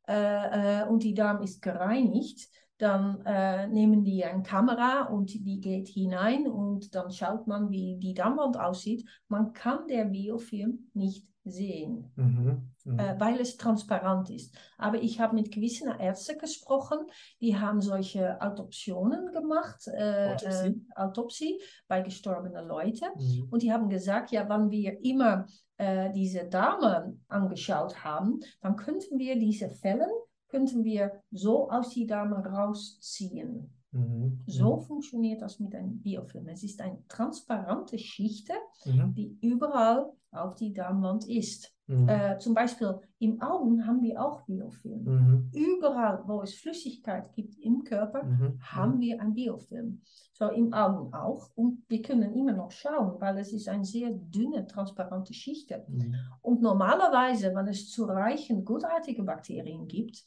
äh, 0.09 0.83
äh, 0.83 0.89
und 0.89 1.03
die 1.03 1.15
Darm 1.15 1.43
ist 1.43 1.61
gereinigt, 1.61 2.49
dann 2.79 3.21
äh, 3.27 3.67
nehmen 3.67 4.05
die 4.05 4.25
eine 4.25 4.43
Kamera 4.43 5.03
und 5.03 5.35
die 5.35 5.61
geht 5.61 5.89
hinein 5.89 6.47
und 6.47 6.95
dann 6.95 7.11
schaut 7.11 7.47
man, 7.47 7.71
wie 7.71 7.99
die 7.99 8.15
Darmwand 8.15 8.59
aussieht. 8.59 9.07
Man 9.29 9.53
kann 9.53 9.87
der 9.89 10.07
Biofilm 10.07 10.91
nicht 10.95 11.27
sehen, 11.51 12.13
mhm. 12.17 12.71
Mhm. 12.85 12.99
Äh, 12.99 13.19
weil 13.19 13.41
es 13.41 13.57
transparent 13.57 14.31
ist. 14.31 14.57
Aber 14.79 15.03
ich 15.03 15.21
habe 15.21 15.35
mit 15.35 15.53
gewissen 15.53 15.89
Ärzten 15.89 16.39
gesprochen, 16.39 16.99
die 17.41 17.57
haben 17.59 17.81
solche 17.81 18.41
Autopsionen 18.41 19.33
gemacht, 19.33 19.87
äh, 19.89 20.35
Autopsie? 20.35 20.69
Äh, 20.69 21.01
Autopsie 21.01 21.61
bei 21.89 22.01
gestorbenen 22.03 22.67
Leuten. 22.67 23.09
Mhm. 23.17 23.49
Und 23.51 23.63
die 23.63 23.73
haben 23.73 23.89
gesagt, 23.89 24.31
ja, 24.31 24.49
wenn 24.49 24.71
wir 24.71 25.05
immer 25.05 25.47
äh, 25.77 26.11
diese 26.13 26.45
Dame 26.45 27.17
angeschaut 27.29 28.05
haben, 28.05 28.41
dann 28.61 28.77
könnten 28.77 29.19
wir 29.19 29.39
diese 29.39 29.71
Fälle, 29.71 30.07
könnten 30.49 30.85
wir 30.85 31.23
so 31.31 31.71
aus 31.71 31.91
die 31.91 32.07
Dame 32.07 32.45
rausziehen. 32.45 33.73
Mhm. 33.93 34.41
So 34.47 34.77
mhm. 34.77 34.83
funktioniert 34.83 35.43
das 35.43 35.59
mit 35.59 35.75
einem 35.75 36.01
Biofilm. 36.01 36.49
Es 36.49 36.63
ist 36.63 36.81
eine 36.81 37.03
transparente 37.09 37.99
Schicht, 37.99 38.49
mhm. 38.85 39.15
die 39.15 39.37
überall 39.41 40.13
auf 40.33 40.55
die 40.55 40.73
Darmwand 40.73 41.29
ist. 41.29 41.75
Mhm. 41.89 42.09
Äh, 42.09 42.39
zum 42.39 42.55
Beispiel 42.55 43.01
im 43.19 43.43
Augen 43.43 43.85
haben 43.85 44.01
wir 44.01 44.25
auch 44.25 44.43
Biofilm. 44.43 45.03
Mhm. 45.03 45.51
Überall, 45.53 46.23
wo 46.25 46.41
es 46.43 46.55
Flüssigkeit 46.55 47.33
gibt 47.33 47.59
im 47.59 47.83
Körper, 47.83 48.23
mhm. 48.23 48.61
haben 48.63 49.01
wir 49.01 49.21
ein 49.21 49.35
Biofilm. 49.35 50.01
So 50.33 50.49
im 50.49 50.73
Augen 50.73 51.13
auch. 51.13 51.51
Und 51.57 51.83
wir 51.89 52.01
können 52.01 52.33
immer 52.35 52.53
noch 52.53 52.71
schauen, 52.71 53.21
weil 53.21 53.39
es 53.39 53.53
ist 53.53 53.69
eine 53.69 53.85
sehr 53.85 54.13
dünne, 54.13 54.69
transparente 54.69 55.35
Schicht. 55.35 55.73
Mhm. 55.89 56.15
Und 56.43 56.63
normalerweise, 56.63 57.53
wenn 57.57 57.67
es 57.67 57.91
zu 57.91 58.05
reichen, 58.05 58.65
gutartige 58.65 59.25
Bakterien 59.25 59.89
gibt, 59.89 60.23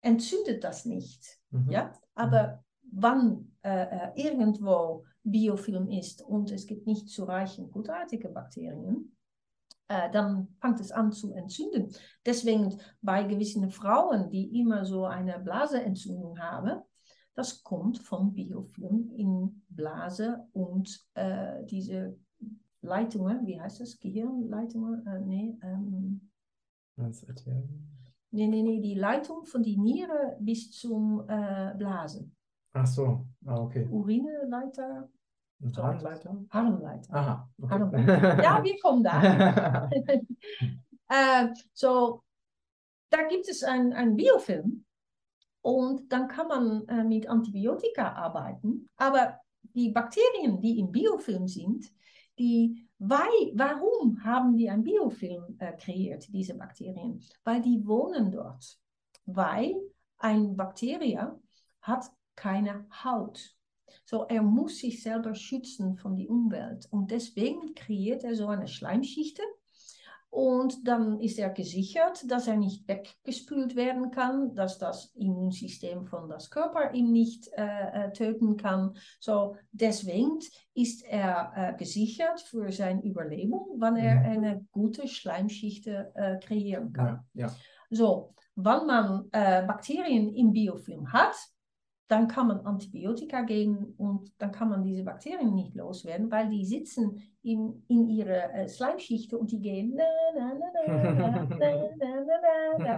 entzündet 0.00 0.64
das 0.64 0.86
nicht. 0.86 1.38
Ja? 1.68 1.92
Aber 2.14 2.64
wann 2.92 3.52
äh, 3.62 3.82
äh, 3.82 4.10
irgendwo 4.14 5.04
Biofilm 5.22 5.88
ist 5.88 6.22
und 6.22 6.50
es 6.50 6.66
gibt 6.66 6.86
nicht 6.86 7.08
zu 7.08 7.24
reichen 7.24 7.70
gutartige 7.70 8.28
Bakterien, 8.28 9.16
äh, 9.88 10.10
dann 10.10 10.48
fängt 10.60 10.80
es 10.80 10.90
an 10.92 11.12
zu 11.12 11.32
entzünden. 11.32 11.94
Deswegen 12.24 12.78
bei 13.02 13.24
gewissen 13.24 13.70
Frauen, 13.70 14.30
die 14.30 14.58
immer 14.58 14.84
so 14.84 15.04
eine 15.04 15.38
Blaseentzündung 15.40 16.38
haben, 16.38 16.80
das 17.34 17.62
kommt 17.62 17.98
vom 17.98 18.34
Biofilm 18.34 19.10
in 19.16 19.62
Blase 19.68 20.46
und 20.52 21.06
äh, 21.14 21.64
diese 21.64 22.18
Leitungen, 22.82 23.46
wie 23.46 23.60
heißt 23.60 23.80
das? 23.80 23.98
Gehirnleitungen? 23.98 25.06
Äh, 25.06 25.20
nee, 25.20 25.58
ähm, 25.62 26.30
Nee, 28.32 28.46
nee, 28.46 28.62
nee, 28.62 28.80
die 28.80 28.94
Leitung 28.94 29.44
von 29.44 29.62
die 29.62 29.76
Niere 29.76 30.36
bis 30.38 30.70
zum 30.70 31.24
äh, 31.28 31.74
Blasen. 31.76 32.36
Ach 32.72 32.86
so, 32.86 33.26
ah, 33.46 33.60
okay. 33.60 33.86
Urineleiter. 33.90 35.08
Harnleiter? 35.76 36.44
Harnleiter. 36.50 37.14
Aha. 37.14 37.50
Okay. 37.60 37.70
Harnleiter. 37.70 38.42
Ja, 38.42 38.64
wir 38.64 38.78
kommen 38.78 39.04
da. 39.04 39.90
äh, 41.08 41.48
so, 41.72 42.22
da 43.10 43.22
gibt 43.28 43.48
es 43.48 43.62
ein, 43.62 43.92
ein 43.92 44.16
Biofilm 44.16 44.84
und 45.62 46.10
dann 46.12 46.28
kann 46.28 46.48
man 46.48 46.88
äh, 46.88 47.04
mit 47.04 47.28
Antibiotika 47.28 48.12
arbeiten. 48.12 48.88
Aber 48.96 49.38
die 49.74 49.90
Bakterien, 49.90 50.60
die 50.60 50.78
im 50.78 50.90
Biofilm 50.90 51.46
sind, 51.46 51.92
die, 52.38 52.88
weil, 52.98 53.52
warum 53.54 54.24
haben 54.24 54.56
die 54.56 54.70
ein 54.70 54.82
Biofilm 54.82 55.56
äh, 55.58 55.72
kreiert, 55.76 56.32
diese 56.32 56.54
Bakterien? 56.54 57.20
Weil 57.44 57.60
die 57.60 57.86
wohnen 57.86 58.30
dort. 58.30 58.78
Weil 59.26 59.74
ein 60.18 60.56
Bakterie 60.56 61.20
hat 61.82 62.10
keine 62.40 62.86
Haut. 63.04 63.54
So, 64.06 64.24
er 64.24 64.42
muss 64.42 64.78
sich 64.78 65.02
selber 65.02 65.34
schützen 65.34 65.96
von 65.96 66.16
der 66.16 66.30
Umwelt. 66.30 66.88
Und 66.90 67.10
deswegen 67.10 67.74
kreiert 67.74 68.24
er 68.24 68.34
so 68.34 68.48
eine 68.48 68.66
Schleimschicht. 68.66 69.38
Und 70.30 70.86
dann 70.86 71.20
ist 71.20 71.38
er 71.38 71.50
gesichert, 71.50 72.24
dass 72.30 72.46
er 72.46 72.56
nicht 72.56 72.86
weggespült 72.86 73.74
werden 73.74 74.12
kann, 74.12 74.54
dass 74.54 74.78
das 74.78 75.12
Immunsystem 75.16 76.06
von 76.06 76.28
das 76.28 76.50
Körper 76.50 76.94
ihn 76.94 77.10
nicht 77.10 77.48
äh, 77.56 78.06
äh 78.06 78.12
töten 78.12 78.56
kann. 78.56 78.96
So, 79.18 79.56
deswegen 79.72 80.38
ist 80.72 81.04
er 81.04 81.52
äh, 81.56 81.76
gesichert 81.76 82.40
für 82.40 82.70
seine 82.70 83.02
Überlebung, 83.02 83.80
wenn 83.80 83.96
er 83.96 84.20
mhm. 84.20 84.26
eine 84.26 84.66
gute 84.70 85.08
Schleimschicht 85.08 85.88
äh, 85.88 86.38
kreieren 86.40 86.92
kann. 86.92 87.24
Ja, 87.34 87.48
ja. 87.48 87.56
So, 87.90 88.34
wenn 88.54 88.86
man 88.86 89.28
äh, 89.32 89.66
Bakterien 89.66 90.32
im 90.32 90.52
Biofilm 90.52 91.12
hat, 91.12 91.34
dann 92.10 92.26
kann 92.26 92.48
man 92.48 92.66
Antibiotika 92.66 93.42
geben 93.42 93.94
und 93.96 94.32
dann 94.38 94.50
kann 94.50 94.68
man 94.68 94.82
diese 94.82 95.04
Bakterien 95.04 95.54
nicht 95.54 95.76
loswerden, 95.76 96.28
weil 96.28 96.48
die 96.48 96.64
sitzen 96.66 97.22
in, 97.42 97.84
in 97.86 98.08
ihre 98.08 98.52
äh, 98.52 98.68
Schleimschichten 98.68 99.38
und 99.38 99.52
die 99.52 99.60
gehen, 99.60 99.94
na, 99.94 100.04
na, 100.34 100.54
na, 100.58 100.70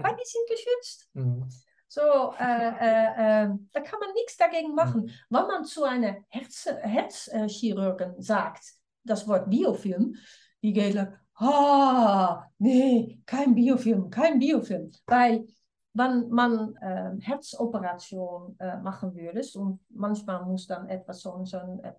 weil 0.02 0.16
die 0.16 0.24
sind 0.24 0.48
geschützt. 0.48 1.10
Mhm. 1.12 1.46
So, 1.88 2.00
äh, 2.40 3.44
äh, 3.44 3.50
da 3.70 3.80
kann 3.82 4.00
man 4.00 4.14
nichts 4.14 4.38
dagegen 4.38 4.74
machen. 4.74 5.02
Mhm. 5.02 5.10
Wenn 5.28 5.46
man 5.46 5.64
zu 5.66 5.84
einer 5.84 6.16
Herz, 6.28 6.66
Herzchirurgen 6.80 8.14
sagt, 8.18 8.64
das 9.04 9.28
Wort 9.28 9.50
Biofilm, 9.50 10.16
die 10.62 10.72
geht 10.72 10.94
like, 10.94 11.12
ah, 11.34 12.46
nee, 12.56 13.20
kein 13.26 13.54
Biofilm, 13.54 14.08
kein 14.08 14.38
Biofilm, 14.38 14.90
weil 15.06 15.46
wenn 15.94 16.28
man 16.30 16.74
äh, 16.76 17.12
Herzoperation 17.20 18.56
äh, 18.58 18.78
machen 18.78 19.14
würde 19.14 19.42
und 19.54 19.80
manchmal 19.90 20.44
muss 20.44 20.66
dann 20.66 20.88
etwas 20.88 21.20
so, 21.20 21.44
so 21.44 21.58
ein 21.58 21.80
äh, 21.80 21.92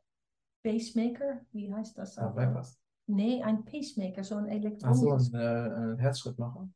Pacemaker, 0.63 1.41
wie 1.51 1.71
heißt 1.71 1.97
das? 1.97 2.15
Ja, 2.15 2.27
Bypass. 2.29 2.79
Nee, 3.05 3.43
ein 3.43 3.65
Pacemaker, 3.65 4.23
so 4.23 4.35
ein 4.35 4.47
elektronisches. 4.47 5.33
Achso, 5.33 5.37
ein, 5.37 5.97
äh, 5.97 6.01
Herzschrittmacher. 6.01 6.69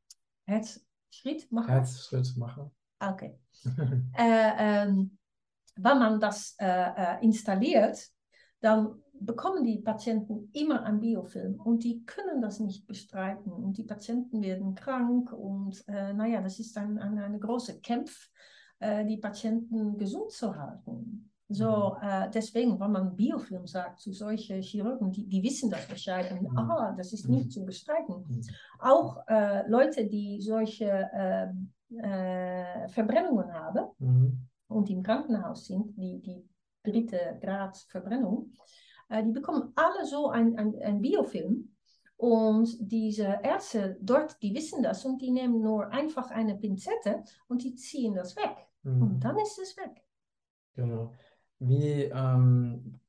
Herzschrittmacher? 0.45 1.67
Herzschrittmacher. 1.67 2.71
Okay. 2.99 3.39
äh, 4.17 4.51
ähm, 4.58 5.17
wenn 5.75 5.99
man 5.99 6.19
das 6.19 6.58
installiert, 7.21 8.10
dann 8.60 9.01
bekommen 9.19 9.63
die 9.63 9.80
Patienten 9.80 10.49
immer 10.53 10.84
ein 10.84 10.99
Biofilm 10.99 11.60
und 11.60 11.84
die 11.84 12.03
können 12.06 12.41
das 12.41 12.60
nicht 12.60 12.88
bestreiten 12.88 13.51
und 13.51 13.77
die 13.77 13.84
Patienten 13.84 14.41
werden 14.41 14.75
krank 14.75 15.32
und 15.34 15.84
äh, 15.88 16.13
naja, 16.13 16.41
das 16.41 16.60
ist 16.60 16.77
ein, 16.77 16.97
ein, 16.97 17.17
eine 17.17 17.39
große 17.39 17.80
Kampf, 17.82 18.30
äh, 18.80 19.06
die 19.06 19.17
Patienten 19.17 19.97
gesund 19.97 20.32
zu 20.32 20.56
halten. 20.56 21.32
So, 21.49 21.95
mhm. 22.01 22.08
äh, 22.08 22.30
deswegen, 22.30 22.80
wenn 22.80 22.91
man 22.91 23.15
Biofilm 23.15 23.65
sagt 23.67 24.01
zu 24.01 24.12
solchen 24.12 24.62
Chirurgen, 24.62 25.12
die, 25.12 25.25
die 25.25 25.41
wissen 25.41 25.69
das 25.69 25.88
Bescheid 25.88 26.32
und 26.32 26.51
mhm. 26.51 26.58
aha, 26.58 26.93
das 26.97 27.13
ist 27.13 27.30
nicht 27.30 27.45
mhm. 27.45 27.49
zu 27.49 27.65
bestreiten. 27.65 28.41
Auch 28.80 29.25
äh, 29.27 29.67
Leute, 29.69 30.06
die 30.06 30.41
solche 30.41 31.10
äh, 31.13 31.47
äh, 31.95 32.89
Verbrennungen 32.89 33.53
haben 33.53 33.86
mhm. 33.99 34.47
und 34.67 34.89
im 34.89 35.01
Krankenhaus 35.01 35.67
sind, 35.67 35.95
die, 35.97 36.19
die 36.19 36.45
dritte 36.84 37.38
Grad 37.41 37.77
Verbrennung, 37.77 38.51
äh, 39.10 39.24
die 39.24 39.32
bekommen 39.32 39.72
alle 39.76 40.06
so 40.06 40.30
ein, 40.30 41.02
Biofilm. 41.02 41.74
Und 42.17 42.76
diese 42.80 43.39
Ärzte 43.43 43.98
dort, 44.02 44.41
die 44.41 44.54
wissen 44.56 44.82
das 44.82 45.06
und 45.06 45.22
die 45.22 45.30
nehmen 45.30 45.62
nur 45.62 45.88
einfach 45.91 46.32
eine 46.32 46.56
Pinzette 46.56 47.24
und 47.48 47.63
die 47.63 47.76
ziehen 47.76 48.15
das 48.15 48.36
weg. 48.36 48.67
Mhm. 48.82 49.02
Und 49.02 49.20
dann 49.20 49.38
ist 49.38 49.60
es 49.60 49.78
weg. 49.78 50.04
Genau. 50.76 51.13
Wie 51.60 52.04
ähm, 52.04 53.00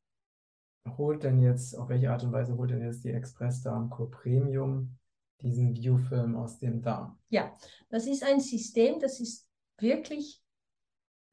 holt 0.97 1.23
denn 1.23 1.41
jetzt, 1.41 1.75
auf 1.75 1.89
welche 1.89 2.11
Art 2.11 2.23
und 2.23 2.33
Weise 2.33 2.57
holt 2.57 2.71
denn 2.71 2.83
jetzt 2.83 3.03
die 3.05 3.11
Express 3.11 3.63
Darm 3.63 3.89
Co 3.89 4.07
Premium 4.07 4.99
diesen 5.41 5.73
Biofilm 5.73 6.37
aus 6.37 6.59
dem 6.59 6.83
Darm? 6.83 7.19
Ja, 7.31 7.55
das 7.89 8.07
ist 8.07 8.23
ein 8.23 8.41
System, 8.41 8.99
das 9.01 9.21
ist 9.21 9.49
wirklich 9.79 10.43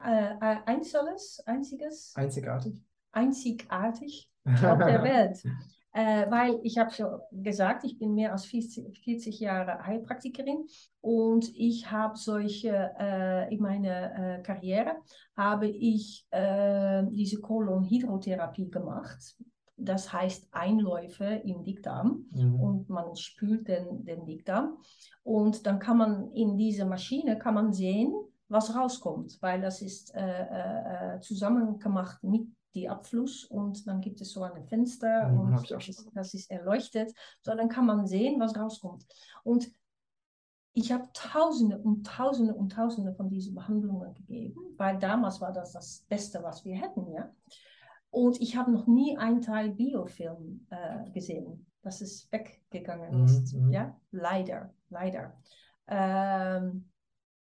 äh, 0.01 0.33
äh 0.33 0.57
einzelnes, 0.65 1.41
einziges. 1.45 2.13
Einzigartig. 2.15 2.81
Einzigartig 3.11 4.31
auf 4.45 4.79
der 4.79 5.03
Welt. 5.03 5.43
Äh, 5.97 6.29
weil 6.29 6.59
ich 6.63 6.77
habe 6.77 6.91
schon 6.91 7.21
gesagt, 7.31 7.85
ich 7.85 7.97
bin 7.97 8.15
mehr 8.15 8.33
als 8.33 8.43
40, 8.45 8.97
40 8.97 9.39
Jahre 9.39 9.85
Heilpraktikerin 9.85 10.65
und 10.99 11.49
ich 11.55 11.89
habe 11.89 12.17
solche, 12.17 12.91
äh, 12.99 13.53
in 13.53 13.61
meiner 13.61 14.39
äh, 14.39 14.43
Karriere 14.43 14.97
habe 15.37 15.67
ich 15.67 16.27
äh, 16.31 17.01
diese 17.11 17.39
Kolonhydrotherapie 17.39 18.69
gemacht. 18.69 19.37
Das 19.77 20.11
heißt 20.11 20.49
Einläufe 20.51 21.23
im 21.45 21.63
Dickdarm 21.63 22.25
mhm. 22.31 22.59
und 22.59 22.89
man 22.89 23.15
spült 23.15 23.69
den, 23.69 24.03
den 24.03 24.25
Dickdarm 24.25 24.77
und 25.23 25.65
dann 25.65 25.79
kann 25.79 25.97
man 25.97 26.29
in 26.33 26.57
dieser 26.57 26.85
Maschine 26.85 27.37
kann 27.37 27.53
man 27.53 27.71
sehen, 27.71 28.13
was 28.49 28.75
rauskommt, 28.75 29.37
weil 29.41 29.61
das 29.61 29.81
ist 29.81 30.13
äh, 30.13 31.15
äh, 31.15 31.19
zusammen 31.21 31.79
gemacht 31.79 32.21
mit 32.21 32.47
die 32.75 32.89
Abfluss 32.89 33.45
und 33.45 33.87
dann 33.87 34.01
gibt 34.01 34.21
es 34.21 34.31
so 34.31 34.43
ein 34.43 34.65
Fenster 34.65 35.29
mhm, 35.29 35.39
und 35.39 35.71
das 35.71 35.87
ist, 35.87 36.11
das 36.13 36.33
ist, 36.33 36.51
erleuchtet. 36.51 37.13
So, 37.41 37.55
dann 37.55 37.69
kann 37.69 37.85
man 37.85 38.05
sehen, 38.05 38.39
was 38.39 38.55
rauskommt. 38.55 39.05
Und 39.43 39.71
ich 40.73 40.91
habe 40.91 41.07
Tausende 41.13 41.77
und 41.79 42.05
Tausende 42.05 42.53
und 42.53 42.73
Tausende 42.73 43.13
von 43.13 43.29
diesen 43.29 43.55
Behandlungen 43.55 44.13
gegeben, 44.13 44.59
weil 44.77 44.99
damals 44.99 45.39
war 45.39 45.53
das 45.53 45.71
das 45.71 46.05
Beste, 46.09 46.43
was 46.43 46.65
wir 46.65 46.75
hätten, 46.75 47.11
ja. 47.13 47.33
Und 48.09 48.39
ich 48.41 48.55
habe 48.55 48.71
noch 48.71 48.85
nie 48.85 49.17
einen 49.17 49.41
Teil 49.41 49.71
Biofilm 49.71 50.67
äh, 50.69 51.09
gesehen, 51.11 51.65
dass 51.81 52.01
es 52.01 52.29
weggegangen 52.31 53.19
Mhm, 53.19 53.25
ist, 53.25 53.53
mhm. 53.53 53.71
ja. 53.71 53.99
Leider, 54.11 54.73
leider. 54.89 55.37
Ähm, 55.87 56.89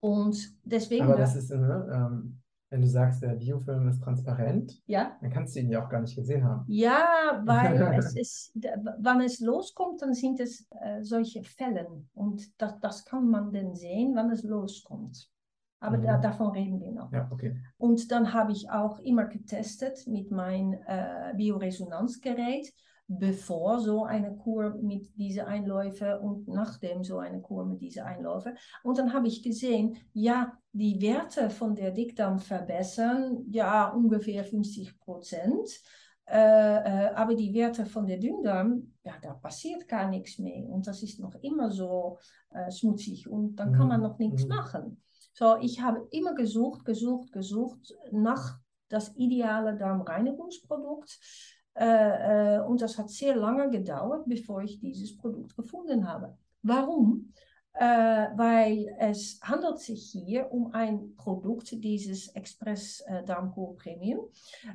und 0.01 0.55
deswegen, 0.65 1.05
Aber 1.05 1.17
das 1.17 1.35
ist, 1.35 1.51
ne, 1.51 1.89
ähm, 1.93 2.41
wenn 2.71 2.81
du 2.83 2.89
sagst, 2.89 3.23
der 3.23 3.35
Biofilm 3.37 3.89
ist 3.89 4.03
transparent, 4.03 4.81
ja, 4.87 5.17
dann 5.21 5.31
kannst 5.31 5.57
du 5.57 5.61
ihn 5.61 5.71
ja 5.71 5.85
auch 5.85 5.89
gar 5.89 6.01
nicht 6.01 6.17
gesehen 6.17 6.45
haben. 6.45 6.65
Ja, 6.67 7.43
weil 7.45 7.91
es 7.99 8.15
ist, 8.17 8.53
wann 8.99 9.21
es 9.21 9.41
loskommt, 9.41 10.03
dann 10.03 10.15
sind 10.15 10.41
es 10.41 10.67
äh, 10.81 11.03
solche 11.03 11.43
Fällen. 11.45 12.11
Und 12.15 12.61
das, 12.61 12.79
das 12.81 13.05
kann 13.05 13.29
man 13.29 13.53
dann 13.53 13.75
sehen, 13.75 14.15
wann 14.17 14.31
es 14.31 14.43
loskommt. 14.43 15.31
Aber 15.79 15.99
da, 15.99 16.17
Mhm. 16.17 16.23
davon 16.23 16.51
reden 16.51 16.81
wir 16.81 16.93
noch. 16.93 17.13
Ja, 17.13 17.29
okay. 17.31 17.57
Und 17.77 18.11
dann 18.11 18.33
habe 18.33 18.53
ich 18.53 18.71
auch 18.71 18.99
immer 19.01 19.27
getestet 19.27 20.07
mit 20.07 20.31
meinem 20.31 20.73
äh, 20.87 21.35
Bioresonanzgerät, 21.37 22.73
bevor 23.09 23.81
so 23.81 24.05
eine 24.05 24.37
Kur 24.37 24.75
mit 24.83 25.17
diesen 25.17 25.47
Einläufen 25.47 26.19
und 26.19 26.49
nachdem 26.49 27.05
so 27.05 27.19
eine 27.19 27.41
Kur 27.41 27.65
mit 27.65 27.81
diesen 27.81 28.03
Einläufen. 28.03 28.57
Und 28.83 28.99
dann 28.99 29.13
habe 29.13 29.29
ich 29.29 29.43
gesehen, 29.43 29.97
ja, 30.13 30.53
die 30.73 31.01
Werte 31.01 31.51
von 31.51 31.75
der 31.75 31.93
Dickdarm 31.93 32.39
verbessern, 32.39 33.45
ja, 33.51 33.89
ungefähr 33.89 34.45
50 34.45 34.99
Prozent. 34.99 35.69
Äh, 36.29 36.39
äh, 36.39 37.15
aber 37.15 37.37
die 37.37 37.55
Werte 37.55 37.87
von 37.87 38.07
der 38.07 38.19
Dünndarm, 38.19 38.95
ja, 39.05 39.13
da 39.23 39.35
passiert 39.35 39.87
gar 39.87 40.11
nichts 40.11 40.41
mehr. 40.41 40.69
Und 40.69 40.87
das 40.89 41.03
ist 41.05 41.21
noch 41.21 41.37
immer 41.43 41.71
so 41.71 42.19
äh, 42.51 42.71
schmutzig 42.73 43.29
und 43.29 43.57
dann 43.57 43.73
kann 43.73 43.87
man 43.87 44.01
Mhm, 44.01 44.07
noch 44.07 44.19
nichts 44.19 44.43
mhm. 44.43 44.49
machen. 44.49 45.03
So, 45.35 45.57
ich 45.61 45.81
habe 45.83 46.09
immer 46.11 46.35
gesucht, 46.35 46.85
gesucht, 46.85 47.31
gesucht 47.31 47.95
nach 48.11 48.59
das 48.89 49.15
ideale 49.17 49.77
Darmreinigungsprodukt. 49.77 51.19
Äh, 51.77 52.57
äh, 52.57 52.61
und 52.61 52.81
das 52.81 52.99
hat 52.99 53.11
sehr 53.11 53.37
lange 53.37 53.69
gedauert, 53.71 54.25
bevor 54.27 54.63
ich 54.63 54.81
dieses 54.81 55.17
Produkt 55.17 55.55
gefunden 55.57 56.09
habe. 56.09 56.37
Warum? 56.63 57.33
Äh, 57.75 57.85
weil 58.37 58.97
es 58.99 59.39
handelt 59.43 59.79
sich 59.79 60.11
hier 60.11 60.51
um 60.51 60.73
ein 60.73 61.15
Produkt, 61.17 61.71
dieses 61.85 62.29
Express 62.29 63.01
äh, 63.07 63.23
Darmkur 63.25 63.77
Premium. 63.77 64.31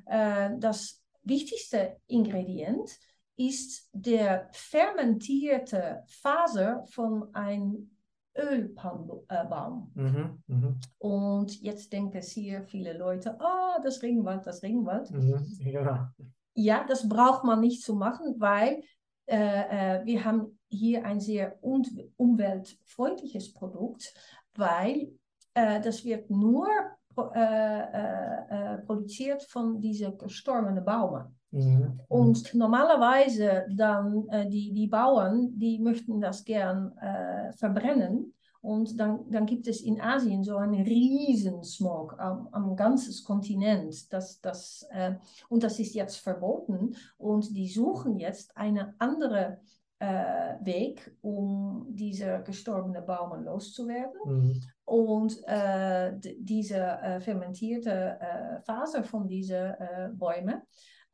Äh, 0.05 0.51
das 0.59 1.01
wichtigste 1.23 1.97
Ingredient 2.05 2.91
ist 3.35 3.89
der 3.91 4.49
fermentierte 4.51 6.03
Faser 6.07 6.83
von 6.91 7.33
einem 7.33 7.89
Ölbaum. 8.37 9.91
Mhm, 9.95 10.43
mhm, 10.47 10.79
Und 10.99 11.59
jetzt 11.61 11.91
denken 11.91 12.21
hier 12.21 12.63
viele 12.63 12.95
Leute, 12.95 13.35
oh, 13.39 13.81
das 13.83 14.03
Regenwald, 14.03 14.45
das 14.45 14.61
Regenwald. 14.61 15.09
mhm, 15.09 15.43
genau. 15.59 16.05
Ja, 16.53 16.85
das 16.87 17.07
braucht 17.07 17.43
man 17.43 17.61
nicht 17.61 17.83
zu 17.83 17.95
machen, 17.95 18.35
weil 18.37 18.81
äh, 19.25 19.99
äh, 19.99 20.05
wir 20.05 20.25
haben 20.25 20.59
hier 20.69 21.05
ein 21.05 21.19
sehr 21.19 21.57
un 21.63 21.85
umweltfreundliches 22.17 23.53
Produkt, 23.53 24.13
weil 24.55 25.13
äh, 25.53 25.79
das 25.81 26.03
wird 26.03 26.29
nur 26.29 26.67
pro 27.13 27.31
äh, 27.33 27.81
äh, 27.81 28.77
produziert 28.79 29.43
von 29.43 29.79
diesen 29.79 30.17
gestorbenen 30.17 30.83
Baumen. 30.83 31.35
Mhm, 31.51 31.99
Und 32.07 32.53
normalerweise 32.53 33.65
dann 33.69 34.27
äh, 34.29 34.47
die, 34.49 34.71
die 34.71 34.87
Bauern, 34.87 35.57
die 35.57 35.79
möchten 35.79 36.21
das 36.21 36.45
gern 36.45 36.97
äh, 36.97 37.51
verbrennen. 37.53 38.33
Und 38.61 38.99
dann, 38.99 39.29
dann 39.31 39.47
gibt 39.47 39.67
es 39.67 39.81
in 39.81 39.99
Asien 39.99 40.43
so 40.43 40.57
einen 40.57 40.83
Riesensmog 40.83 42.19
am, 42.19 42.47
am 42.51 42.75
ganzen 42.75 43.11
Kontinent. 43.25 44.13
Das, 44.13 44.39
das, 44.39 44.85
äh, 44.91 45.15
und 45.49 45.63
das 45.63 45.79
ist 45.79 45.95
jetzt 45.95 46.17
verboten. 46.17 46.95
Und 47.17 47.55
die 47.55 47.67
suchen 47.67 48.17
jetzt 48.17 48.55
einen 48.55 48.93
anderen 48.99 49.57
äh, 49.97 50.55
Weg, 50.61 51.15
um 51.21 51.87
diese 51.89 52.43
gestorbenen 52.45 53.05
Baumen 53.05 53.45
loszuwerden. 53.45 54.19
mhm, 54.25 54.63
Und 54.85 55.41
äh, 55.47 56.13
diese 56.39 56.77
äh, 56.77 57.19
fermentierte 57.19 58.17
äh, 58.19 58.61
Faser 58.61 59.03
von 59.03 59.27
diesen 59.27 59.55
äh, 59.55 60.09
Bäumen, 60.13 60.61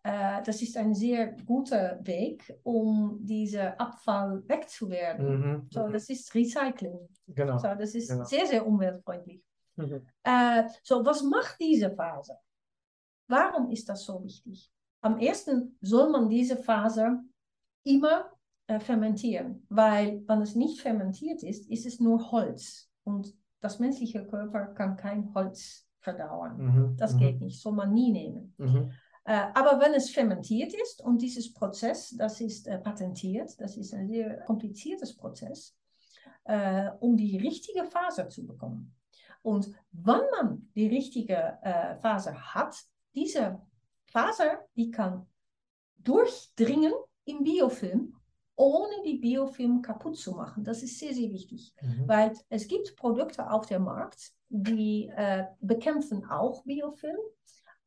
äh, 0.07 0.41
das 0.43 0.61
ist 0.61 0.77
ein 0.77 0.93
sehr 0.95 1.33
guter 1.45 1.99
Weg, 2.05 2.57
um 2.63 3.19
dieser 3.25 3.79
Abfall 3.79 4.41
wegzuwerden. 4.47 5.27
mhm, 5.39 5.67
So, 5.69 5.87
mhm. 5.87 5.91
das 5.93 6.09
ist 6.09 6.33
Recycling. 6.33 6.99
Genau. 7.27 7.57
So, 7.57 7.67
das 7.75 7.93
ist 7.95 8.09
Genau. 8.09 8.23
sehr, 8.23 8.45
sehr 8.45 8.65
umweltfreundlich. 8.65 9.43
Mhm. 9.75 10.01
Äh, 10.23 10.63
so, 10.83 11.05
was 11.05 11.21
macht 11.23 11.57
diese 11.59 11.91
Faser? 11.91 12.37
Warum 13.27 13.69
ist 13.69 13.87
das 13.89 14.05
so 14.05 14.23
wichtig? 14.23 14.71
Am 15.01 15.17
ersten 15.19 15.77
soll 15.81 16.09
man 16.09 16.29
diese 16.29 16.55
Faser 16.57 17.21
immer 17.83 18.31
äh, 18.67 18.79
fermentieren, 18.79 19.65
weil 19.69 20.23
wenn 20.27 20.41
es 20.41 20.55
nicht 20.55 20.81
fermentiert 20.81 21.43
ist, 21.43 21.69
ist 21.69 21.85
es 21.85 21.99
nur 21.99 22.31
Holz 22.31 22.89
und 23.03 23.33
das 23.61 23.79
menschliche 23.79 24.25
Körper 24.25 24.67
kann 24.67 24.95
kein 24.95 25.33
Holz 25.33 25.85
verdauern. 25.99 26.57
Mhm, 26.57 26.95
Das 26.97 27.13
mhm, 27.13 27.19
geht 27.19 27.41
nicht, 27.41 27.61
soll 27.61 27.73
man 27.73 27.93
nie 27.93 28.11
nehmen. 28.11 28.53
Äh, 29.27 29.51
aber 29.53 29.81
wenn 29.81 29.93
es 29.93 30.09
fermentiert 30.09 30.73
ist 30.73 31.01
und 31.01 31.21
dieses 31.21 31.53
Prozess, 31.53 32.15
das 32.17 32.39
ist 32.39 32.65
äh, 32.65 32.77
patentiert, 32.77 33.59
das 33.59 33.75
ist 33.75 33.93
ein 33.93 34.07
sehr 34.07 34.39
kompliziertes 34.45 35.17
Prozess, 35.17 35.75
äh, 36.45 36.89
um 37.01 37.17
die 37.17 37.35
richtige 37.37 37.83
Faser 37.83 38.29
zu 38.29 38.47
bekommen. 38.47 38.95
Und 39.41 39.69
wenn 39.91 40.21
man 40.31 40.69
die 40.75 40.87
richtige 40.87 41.57
Faser 42.01 42.53
hat, 42.53 42.75
diese 43.13 43.61
Faser, 44.07 44.65
die 44.75 44.91
kann 44.91 45.25
durchdringen 45.97 46.91
im 47.23 47.43
Biofilm, 47.43 48.13
ohne 48.55 49.03
die 49.05 49.19
Biofilm 49.19 49.81
kaputt 49.81 50.17
zu 50.17 50.31
machen. 50.31 50.65
Das 50.65 50.83
ist 50.83 50.99
sehr, 50.99 51.13
sehr 51.13 51.31
wichtig. 51.31 51.73
mhm. 51.81 52.07
Weil 52.07 52.33
es 52.49 52.67
gibt 52.67 52.95
Produkte 52.97 53.49
auf 53.49 53.67
dem 53.67 53.83
Markt, 53.83 54.31
die 54.49 55.09
äh, 55.15 55.45
bekämpfen 55.61 56.25
auch 56.25 56.63
Biofilm, 56.65 57.17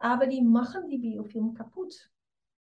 aber 0.00 0.26
die 0.26 0.42
machen 0.42 0.88
die 0.88 0.98
Biofilm 0.98 1.54
kaputt. 1.54 2.10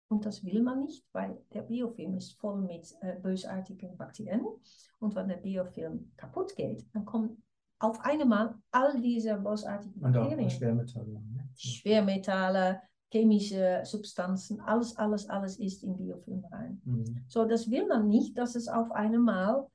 Und 0.10 0.26
das 0.26 0.44
will 0.44 0.62
man 0.62 0.82
nicht, 0.82 1.06
weil 1.14 1.42
der 1.54 1.62
Biofilm 1.62 2.18
ist 2.18 2.34
voll 2.40 2.62
mit 2.62 2.86
äh, 3.02 3.16
bösartigen 3.20 3.96
Bakterien. 3.98 4.46
Und 5.00 5.16
wenn 5.16 5.30
der 5.30 5.38
Biofilm 5.38 6.12
kaputt 6.18 6.54
geht, 6.56 6.86
dann 6.94 7.06
kommen 7.06 7.42
auf 7.80 8.00
einmal 8.02 8.56
all 8.72 9.00
diese 9.02 9.36
bösartigen 9.38 10.02
Und 10.04 10.16
auch 10.18 10.22
Bakterien. 10.28 10.50
Schwermetalle. 10.50 11.12
ne? 11.14 11.50
Schwermetalle, 11.56 12.82
chemische 13.12 13.82
Substanzen, 13.84 14.60
alles, 14.62 14.96
alles, 14.98 15.30
alles 15.30 15.58
ist 15.60 15.84
im 15.84 15.96
Biofilm 15.98 16.44
rein. 16.52 16.82
Mhm. 16.86 17.24
So, 17.28 17.46
das 17.46 17.70
will 17.70 17.88
man 17.88 18.08
nicht, 18.08 18.38
dass 18.38 18.56
es 18.56 18.68
auf 18.68 18.92
einmal 18.92 19.68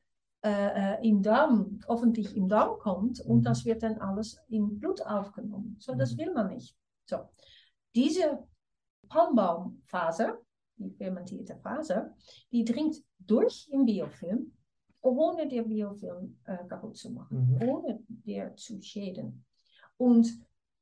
äh, 0.43 0.95
äh, 1.01 1.09
im 1.09 1.23
Darm, 1.23 1.81
hoffentlich 1.89 2.37
im 2.37 2.49
Darm 2.49 2.79
kommt 2.79 3.21
und 3.21 3.39
Mhm. 3.39 3.43
das 3.43 3.65
wird 3.65 3.83
dann 3.83 3.99
alles 3.99 4.39
im 4.49 4.79
Blut 4.79 5.01
aufgenommen. 5.05 5.77
So, 5.81 5.95
das 5.95 6.13
Mhm. 6.15 6.19
will 6.19 6.33
man 6.35 6.49
nicht. 6.49 6.77
So, 7.07 7.19
diese 7.95 8.45
Palmbaumfaser, 9.09 10.39
die 10.77 10.91
fermentierte 10.91 11.57
Faser, 11.57 12.15
die 12.53 12.65
dringt 12.65 12.97
durch 13.19 13.69
im 13.73 13.87
Biofilm, 13.87 14.53
ohne 15.01 15.49
den 15.49 15.69
Biofilm 15.69 16.39
äh, 16.45 16.65
kaputt 16.69 16.97
zu 16.97 17.11
machen, 17.13 17.59
Mhm. 17.59 17.69
ohne 17.69 18.01
der 18.09 18.57
zu 18.57 18.81
schäden. 18.83 19.45
Und 19.97 20.27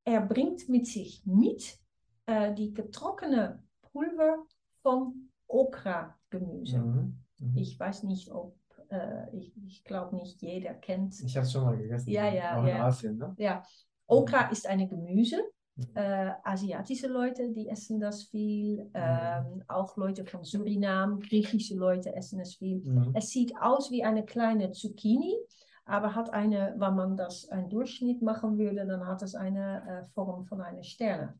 er 0.05 0.21
bringt 0.23 0.69
mit 0.69 0.87
sich 0.87 1.23
mit 1.27 1.79
äh, 2.27 2.53
die 2.55 2.73
getrockene 2.73 3.63
Pulver 3.83 4.45
vom 4.83 5.31
Okra-Gemüse. 5.47 6.79
Mhm. 6.79 7.19
Mhm. 7.39 7.57
Ich 7.57 7.79
weiß 7.79 8.05
nicht, 8.05 8.31
ob, 8.33 8.57
äh, 8.89 9.37
ich, 9.37 9.53
ich 9.67 9.85
glaube 9.85 10.17
nicht 10.17 10.41
jeder 10.43 10.75
kennt. 10.75 11.21
Ich 11.21 11.37
habe 11.37 11.47
es 11.47 11.53
schon 11.53 11.65
mal 11.65 11.77
gegessen. 11.77 12.11
Ja, 12.11 12.29
ja, 12.33 12.59
Auch 12.59 12.63
in 12.63 12.69
ja. 12.69 12.87
Asien, 12.87 13.19
ne? 13.19 13.35
Ja, 13.39 13.63
Okra 14.07 14.49
ist 14.51 14.67
eine 14.67 14.89
Gemüse. 14.89 15.43
Mhm. 15.77 15.89
Äh, 15.95 16.33
asiatische 16.45 17.09
Leute, 17.09 17.51
die 17.51 17.69
essen 17.69 17.99
das 17.99 18.25
viel. 18.25 18.91
Ähm, 18.95 19.65
auch 19.67 19.97
Leute 19.97 20.25
von 20.25 20.45
Suriname, 20.45 21.19
griechische 21.19 21.75
Leute 21.75 22.15
essen 22.15 22.41
es 22.41 22.55
viel. 22.57 22.81
Mhm. 22.81 23.11
Es 23.15 23.31
sieht 23.31 23.53
aus 23.61 23.91
wie 23.91 24.05
eine 24.05 24.25
kleine 24.25 24.71
Zucchini, 24.71 25.37
aber 25.85 26.15
hat 26.15 26.33
eine, 26.33 26.75
wenn 26.79 26.95
man 26.95 27.17
das 27.17 27.49
einen 27.49 27.69
Durchschnitt 27.69 28.23
machen 28.23 28.57
würde, 28.57 28.87
dann 28.87 29.07
hat 29.07 29.23
es 29.23 29.35
eine 29.35 29.83
äh, 29.89 30.05
Form 30.15 30.47
von 30.47 30.61
einer 30.61 30.85
Sterne. 30.85 31.39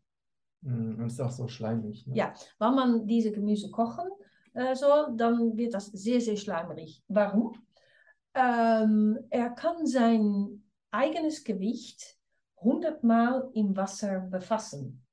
Mhm. 0.63 0.99
Und 0.99 1.07
ist 1.07 1.21
auch 1.21 1.31
so 1.31 1.47
schleimig. 1.47 2.07
Ne? 2.07 2.17
Ja. 2.17 2.35
Wenn 2.59 2.75
man 2.75 3.07
diese 3.07 3.31
Gemüse 3.31 3.71
kochen 3.71 4.09
äh, 4.55 4.75
soll, 4.75 5.17
dann 5.17 5.57
wird 5.57 5.75
das 5.75 5.87
sehr, 5.87 6.21
sehr 6.21 6.37
schleimerig. 6.37 7.05
Warum? 7.07 7.55
Ähm, 8.35 9.19
er 9.31 9.51
kann 9.51 9.87
sein 9.87 10.65
eigenes 10.91 11.45
Gewicht 11.45 12.19
100 12.65 13.03
Mal 13.05 13.51
im 13.55 13.77
Wasser 13.77 14.21
befassen. 14.21 15.05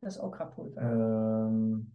Das 0.00 0.18
Okrapulver. 0.20 0.80
Ähm, 0.82 1.92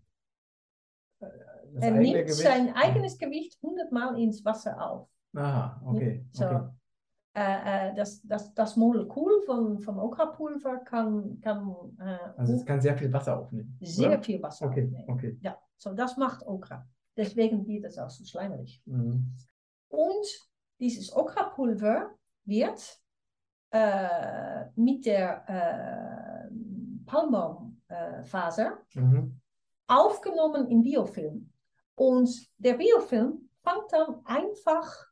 äh, 1.20 1.28
das 1.74 1.84
er 1.84 1.92
nimmt 1.92 2.14
Gewicht. 2.14 2.36
sein 2.36 2.74
eigenes 2.76 3.18
Gewicht 3.18 3.58
100 3.62 3.92
Mal 3.92 4.20
ins 4.20 4.44
Wasser 4.44 4.82
auf. 4.86 5.08
Aha, 5.34 5.82
okay, 5.86 6.26
So, 6.34 6.46
okay. 6.46 6.68
äh, 7.36 7.96
das, 7.96 8.22
das, 8.24 8.54
das 8.54 8.76
Molekül 8.76 9.42
von, 9.46 9.80
von 9.80 9.98
Okrapulver 10.00 10.80
kann, 10.80 11.40
kann 11.40 11.74
äh, 12.00 12.18
Also 12.38 12.54
es 12.56 12.66
kann 12.66 12.82
sehr 12.82 12.98
viel 12.98 13.12
Wasser 13.14 13.40
aufnehmen. 13.40 13.78
sehr 13.82 14.10
oder? 14.10 14.22
viel 14.22 14.42
Wasser 14.44 14.66
Okay, 14.68 14.86
aufnehmen. 14.86 15.10
okay. 15.10 15.38
Ja, 15.42 15.58
so 15.78 15.94
das 15.94 16.18
macht 16.18 16.46
Okra. 16.46 16.86
Deswegen 17.16 17.66
wird 17.68 17.86
es 17.86 17.98
auch 17.98 18.10
so 18.10 18.26
schleimig. 18.26 18.82
Mhm. 18.86 19.34
Und 19.90 20.50
dieses 20.80 21.14
Okrapulver 21.16 22.10
wird 22.46 23.01
äh, 23.72 24.66
mit 24.76 25.06
der 25.06 26.48
äh, 26.50 26.52
Palmbaumfaser 27.06 28.78
Mhm. 28.96 29.40
aufgenommen 29.88 30.70
im 30.70 30.84
Biofilm. 30.84 31.52
Und 31.96 32.30
der 32.58 32.74
Biofilm 32.74 33.50
fängt 33.64 33.92
dann 33.92 34.22
einfach 34.26 35.08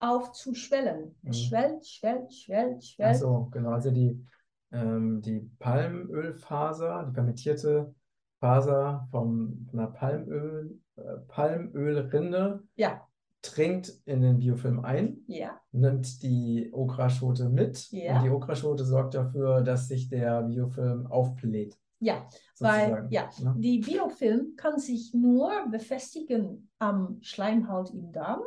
auf 0.00 0.32
zu 0.32 0.54
schwellen. 0.54 1.16
Mhm. 1.22 1.32
schwellt, 1.32 1.86
schwellt, 1.86 2.32
schwellt, 2.32 2.78
Ach 2.78 2.82
schwellt. 2.82 3.16
so, 3.16 3.48
genau. 3.50 3.70
Also 3.70 3.90
die, 3.90 4.24
ähm, 4.72 5.20
die 5.22 5.40
Palmölfaser, 5.58 7.04
die 7.08 7.14
fermentierte 7.14 7.94
Faser 8.40 9.06
vom, 9.10 9.66
von 9.70 9.78
der 9.78 9.86
Palmöl, 9.86 10.78
äh, 10.96 11.02
Palmölrinde 11.28 12.62
Ja, 12.76 13.06
dringt 13.44 13.92
in 14.06 14.22
den 14.22 14.38
Biofilm 14.38 14.84
ein, 14.84 15.18
ja, 15.26 15.60
nimmt 15.72 16.22
die 16.22 16.70
Okraschote 16.72 17.48
mit 17.48 17.90
Ja. 17.92 18.16
und 18.16 18.24
die 18.24 18.30
Okraschote 18.30 18.84
sorgt 18.84 19.14
dafür, 19.14 19.60
dass 19.60 19.88
sich 19.88 20.08
der 20.08 20.42
Biofilm 20.42 21.06
aufbläht, 21.06 21.78
ja. 22.00 22.26
Weil, 22.58 22.88
sozusagen. 22.88 23.10
ja, 23.10 23.30
ne? 23.42 23.54
die 23.58 23.78
Biofilm 23.78 24.56
kann 24.56 24.78
sich 24.78 25.14
nur 25.14 25.50
befestigen 25.70 26.70
am 26.78 27.18
Schleimhaut 27.22 27.90
im 27.90 28.12
Darm 28.12 28.40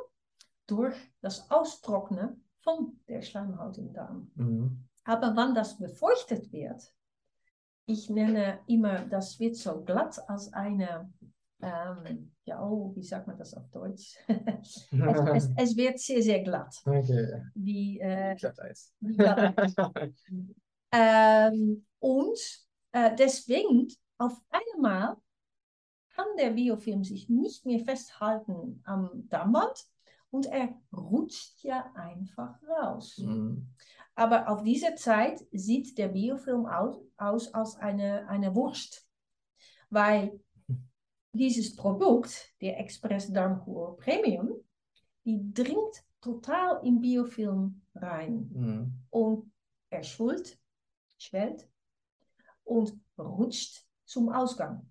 durch 0.68 0.96
das 1.22 1.50
Austrocknen 1.50 2.44
von 2.60 3.00
der 3.08 3.22
Schleimhaut 3.22 3.78
im 3.78 3.94
Darm. 3.94 4.32
Mhm. 4.36 4.84
Aber 5.06 5.36
wenn 5.36 5.56
das 5.56 5.78
befeuchtet 5.78 6.52
wird, 6.52 6.82
ich 7.86 8.10
nenne 8.10 8.60
immer, 8.68 9.06
das 9.06 9.40
wird 9.40 9.56
so 9.56 9.82
glatt 9.82 10.20
als 10.28 10.52
eine, 10.52 11.10
ähm, 11.62 12.32
ja, 12.46 12.64
oh, 12.64 12.94
wie 12.96 13.04
sagt 13.04 13.28
man 13.28 13.38
das 13.38 13.54
auf 13.54 13.70
Deutsch? 13.70 14.18
es, 14.28 14.88
es, 15.34 15.50
es 15.56 15.78
wird 15.78 16.00
sehr, 16.00 16.22
sehr 16.22 16.44
glatt. 16.44 16.76
Okay, 16.86 17.42
Wie, 17.56 18.00
äh, 18.00 18.36
Glatteis. 18.36 18.94
wie 19.00 19.18
ähm, 20.92 21.86
und 22.00 22.40
äh, 22.92 23.16
deswegen 23.16 23.88
auf 24.18 24.40
einmal 24.50 25.18
kann 26.16 26.26
der 26.40 26.52
Biofilm 26.52 27.04
sich 27.04 27.30
nicht 27.30 27.66
mehr 27.66 27.80
festhalten 27.80 28.82
am 28.86 29.28
Darmband 29.30 29.86
und 30.32 30.48
er 30.48 30.70
rutscht 30.92 31.64
ja 31.64 31.92
einfach 31.96 32.56
raus. 32.64 33.18
Mhm. 33.20 33.68
Aber 34.16 34.50
auf 34.50 34.64
diese 34.64 34.96
Zeit 34.96 35.46
sieht 35.52 35.98
der 35.98 36.08
Biofilm 36.08 36.66
aus, 36.66 37.00
aus 37.18 37.54
als 37.54 37.76
eine, 37.76 38.28
eine 38.28 38.56
Wurst, 38.56 39.08
weil 39.92 40.40
dieses 41.38 41.76
Produkt, 41.76 42.54
der 42.62 42.80
Express 42.80 43.32
Darmkur 43.32 43.98
Premium, 43.98 44.50
die 45.26 45.54
dringt 45.54 46.04
total 46.22 46.86
im 46.86 47.00
Biofilm 47.00 47.82
rein 47.96 48.50
Mhm. 48.54 48.94
und 49.10 49.52
er 49.90 50.04
schwullt, 50.04 50.60
schwellt 51.18 51.68
und 52.64 52.94
rutscht 53.18 53.86
zum 54.06 54.30
Ausgang. 54.30 54.88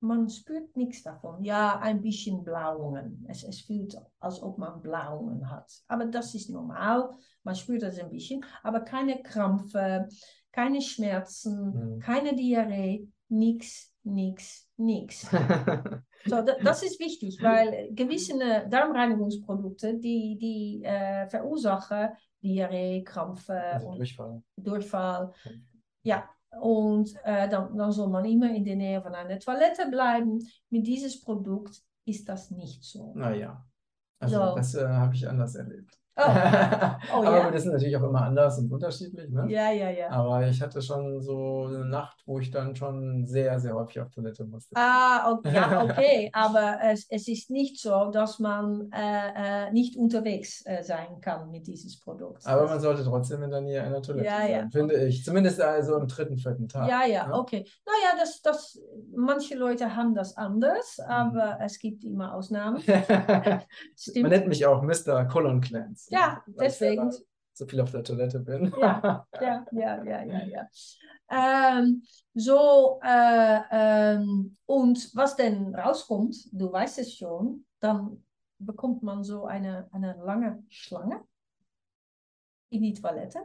Man 0.00 0.28
spürt 0.28 0.76
nichts 0.76 1.02
davon. 1.02 1.42
Ja, 1.42 1.78
ein 1.80 2.02
bisschen 2.02 2.44
Blauungen. 2.44 3.24
Es, 3.26 3.42
es 3.42 3.62
fühlt, 3.62 3.96
als 4.20 4.42
ob 4.42 4.58
man 4.58 4.82
Blauungen 4.82 5.50
hat. 5.50 5.82
Aber 5.88 6.04
das 6.04 6.34
ist 6.34 6.50
normal. 6.50 7.10
Man 7.42 7.54
spürt 7.54 7.82
das 7.82 7.98
ein 7.98 8.10
bisschen. 8.10 8.44
Aber 8.62 8.80
keine 8.80 9.22
Krampfe, 9.22 10.06
keine 10.52 10.82
Schmerzen, 10.82 11.94
Mhm. 11.94 11.98
keine 12.00 12.34
Diarrhee, 12.36 13.08
nichts, 13.28 13.93
nichts, 14.04 14.68
nichts. 14.76 15.22
So, 15.22 15.30
da, 16.42 16.56
das 16.62 16.82
ist 16.82 17.00
wichtig, 17.00 17.38
weil 17.42 17.88
gewisse 17.92 18.34
Darmreinigungsprodukte, 18.68 19.98
die, 19.98 20.38
die 20.40 20.84
äh, 20.84 21.26
verursachen 21.28 22.10
Diarrhee, 22.42 23.02
Krampfe 23.02 23.58
Also 23.58 23.88
und 23.88 23.98
Durchfall. 23.98 24.42
Durchfall. 24.56 25.32
Ja, 26.02 26.28
und 26.60 27.14
äh, 27.24 27.48
dann, 27.48 27.76
dann 27.76 27.90
soll 27.92 28.08
man 28.08 28.24
immer 28.24 28.54
in 28.54 28.64
der 28.64 28.76
Nähe 28.76 29.02
von 29.02 29.14
einer 29.14 29.38
Toilette 29.38 29.88
bleiben. 29.90 30.38
Mit 30.70 30.86
dieses 30.86 31.20
Produkt 31.20 31.82
ist 32.04 32.28
das 32.28 32.50
nicht 32.50 32.84
so. 32.84 33.12
Naja, 33.14 33.64
also 34.20 34.36
So. 34.36 34.54
das 34.54 34.74
äh, 34.74 34.86
habe 34.86 35.14
ich 35.14 35.28
anders 35.28 35.54
erlebt. 35.54 35.98
Oh, 36.16 36.22
Oh, 37.12 37.22
Aber 37.24 37.38
ja? 37.38 37.50
das 37.50 37.64
ist 37.64 37.72
natürlich 37.72 37.96
auch 37.96 38.02
immer 38.04 38.22
anders 38.22 38.58
und 38.58 38.72
unterschiedlich, 38.72 39.30
ne? 39.30 39.46
ja, 39.48 39.70
ja, 39.70 39.90
ja. 39.90 40.10
Aber 40.10 40.46
ich 40.46 40.60
hatte 40.62 40.80
schon 40.80 41.20
so 41.20 41.66
eine 41.68 41.84
Nacht, 41.84 42.22
wo 42.26 42.38
ich 42.38 42.50
dann 42.50 42.74
schon 42.76 43.26
sehr, 43.26 43.58
sehr 43.58 43.74
häufig 43.74 44.00
auf 44.00 44.10
Toilette 44.10 44.44
musste. 44.44 44.74
Ah, 44.76 45.32
okay, 45.32 45.54
ja, 45.54 45.82
okay, 45.84 46.30
aber 46.32 46.78
es, 46.84 47.06
es 47.10 47.28
ist 47.28 47.50
nicht 47.50 47.80
so, 47.80 48.10
dass 48.10 48.38
man 48.38 48.90
äh, 48.92 49.66
äh, 49.68 49.72
nicht 49.72 49.96
unterwegs 49.96 50.62
äh, 50.66 50.82
sein 50.82 51.20
kann 51.20 51.50
mit 51.50 51.66
dieses 51.66 51.98
Produkt. 52.00 52.46
Aber 52.46 52.66
man 52.66 52.80
sollte 52.80 53.04
trotzdem 53.04 53.42
in 53.42 53.50
der 53.50 53.60
Nähe 53.60 53.82
einer 53.82 54.00
Toilette 54.02 54.26
Ja, 54.26 54.38
sein, 54.38 54.50
ja. 54.50 54.68
finde 54.70 54.94
ich. 55.06 55.24
Zumindest 55.24 55.60
also 55.60 55.96
am 55.96 56.06
dritten, 56.08 56.38
vierten 56.38 56.68
Tag. 56.68 56.88
Ja, 56.88 57.04
ja, 57.06 57.26
ne? 57.26 57.34
okay. 57.34 57.64
Naja, 57.86 58.16
das, 58.18 58.40
das, 58.40 58.80
manche 59.14 59.56
Leute 59.56 59.94
haben 59.96 60.14
das 60.14 60.36
anders, 60.36 60.98
Mhm. 60.98 61.04
aber 61.10 61.58
es 61.60 61.78
gibt 61.78 62.04
immer 62.04 62.34
Ausnahmen. 62.34 62.82
Man 62.86 63.60
Stimmt. 63.96 64.28
nennt 64.30 64.48
mich 64.48 64.64
auch 64.66 64.82
Mr. 64.82 65.24
Colon 65.26 65.60
Ja, 66.10 66.42
deswegen. 66.46 67.10
so 67.52 67.66
viel 67.66 67.80
auf 67.80 67.90
der 67.90 68.02
Toilette 68.02 68.40
bin. 68.40 68.72
Ja, 68.80 69.26
ja, 69.40 69.66
ja, 69.72 70.04
ja, 70.04 70.22
ja, 70.24 70.44
ja. 70.44 70.68
Ähm, 71.30 72.02
so, 72.34 73.00
äh, 73.02 73.60
ähm, 73.70 74.56
und 74.66 75.14
was 75.14 75.36
denn 75.36 75.74
rauskommt, 75.74 76.36
du 76.52 76.70
weißt 76.70 76.98
es 76.98 77.14
schon, 77.14 77.64
dann 77.80 78.24
bekommt 78.58 79.02
man 79.02 79.24
so 79.24 79.46
eine, 79.46 79.88
eine 79.92 80.16
lange 80.24 80.62
Schlange 80.68 81.24
in 82.70 82.82
die 82.82 82.94
Toilette. 82.94 83.40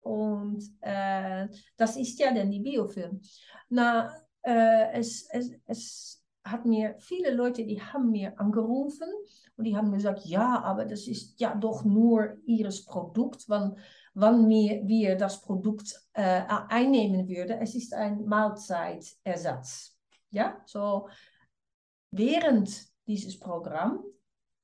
Und 0.00 0.62
äh, 0.80 1.48
das 1.76 1.96
ist 1.96 2.18
ja 2.18 2.32
dann 2.32 2.50
die 2.50 2.60
Biofilm. 2.60 3.20
Na, 3.68 4.14
äh, 4.42 4.92
es, 4.92 5.26
es, 5.30 5.50
es 5.66 6.23
hat 6.44 6.66
mir 6.66 6.94
viele 6.98 7.32
Leute, 7.32 7.64
die 7.64 7.80
haben 7.80 8.10
mir 8.10 8.38
angerufen 8.38 9.08
und 9.56 9.64
die 9.64 9.76
haben 9.76 9.90
gesagt, 9.92 10.24
ja, 10.26 10.62
aber 10.62 10.84
das 10.84 11.06
ist 11.06 11.40
ja 11.40 11.54
doch 11.54 11.84
nur 11.84 12.36
ihres 12.44 12.84
Produkt, 12.84 13.44
wann, 13.48 13.76
wann 14.12 14.48
wir, 14.48 14.86
wir 14.86 15.16
das 15.16 15.40
Produkt 15.40 15.94
äh, 16.12 16.42
einnehmen 16.68 17.28
würden. 17.28 17.58
Es 17.62 17.74
ist 17.74 17.94
ein 17.94 18.24
Mahlzeitersatz. 18.26 19.96
Ja, 20.30 20.60
so 20.66 21.08
während 22.10 22.86
dieses 23.06 23.38
Programm 23.38 24.00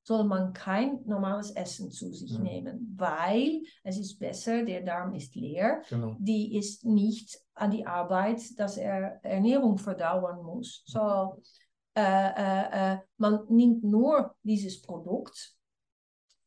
soll 0.03 0.23
man 0.23 0.51
kein 0.53 0.99
normales 1.05 1.51
Essen 1.51 1.91
zu 1.91 2.11
sich 2.11 2.37
Mhm. 2.37 2.43
nehmen, 2.43 2.95
weil 2.97 3.61
es 3.83 3.97
ist 3.99 4.17
besser, 4.17 4.63
der 4.65 4.81
Darm 4.81 5.13
ist 5.13 5.35
leer, 5.35 5.81
Genau. 5.89 6.15
die 6.19 6.57
ist 6.57 6.85
nicht 6.85 7.39
an 7.53 7.71
die 7.71 7.85
Arbeit, 7.85 8.41
dass 8.59 8.77
er 8.77 9.19
Ernährung 9.23 9.77
verdauern 9.77 10.41
muss. 10.43 10.83
So, 10.85 11.39
äh, 11.95 12.01
äh, 12.01 12.93
äh, 12.93 12.97
man 13.17 13.45
nimmt 13.49 13.83
nur 13.83 14.35
dieses 14.43 14.81
Produkt 14.81 15.55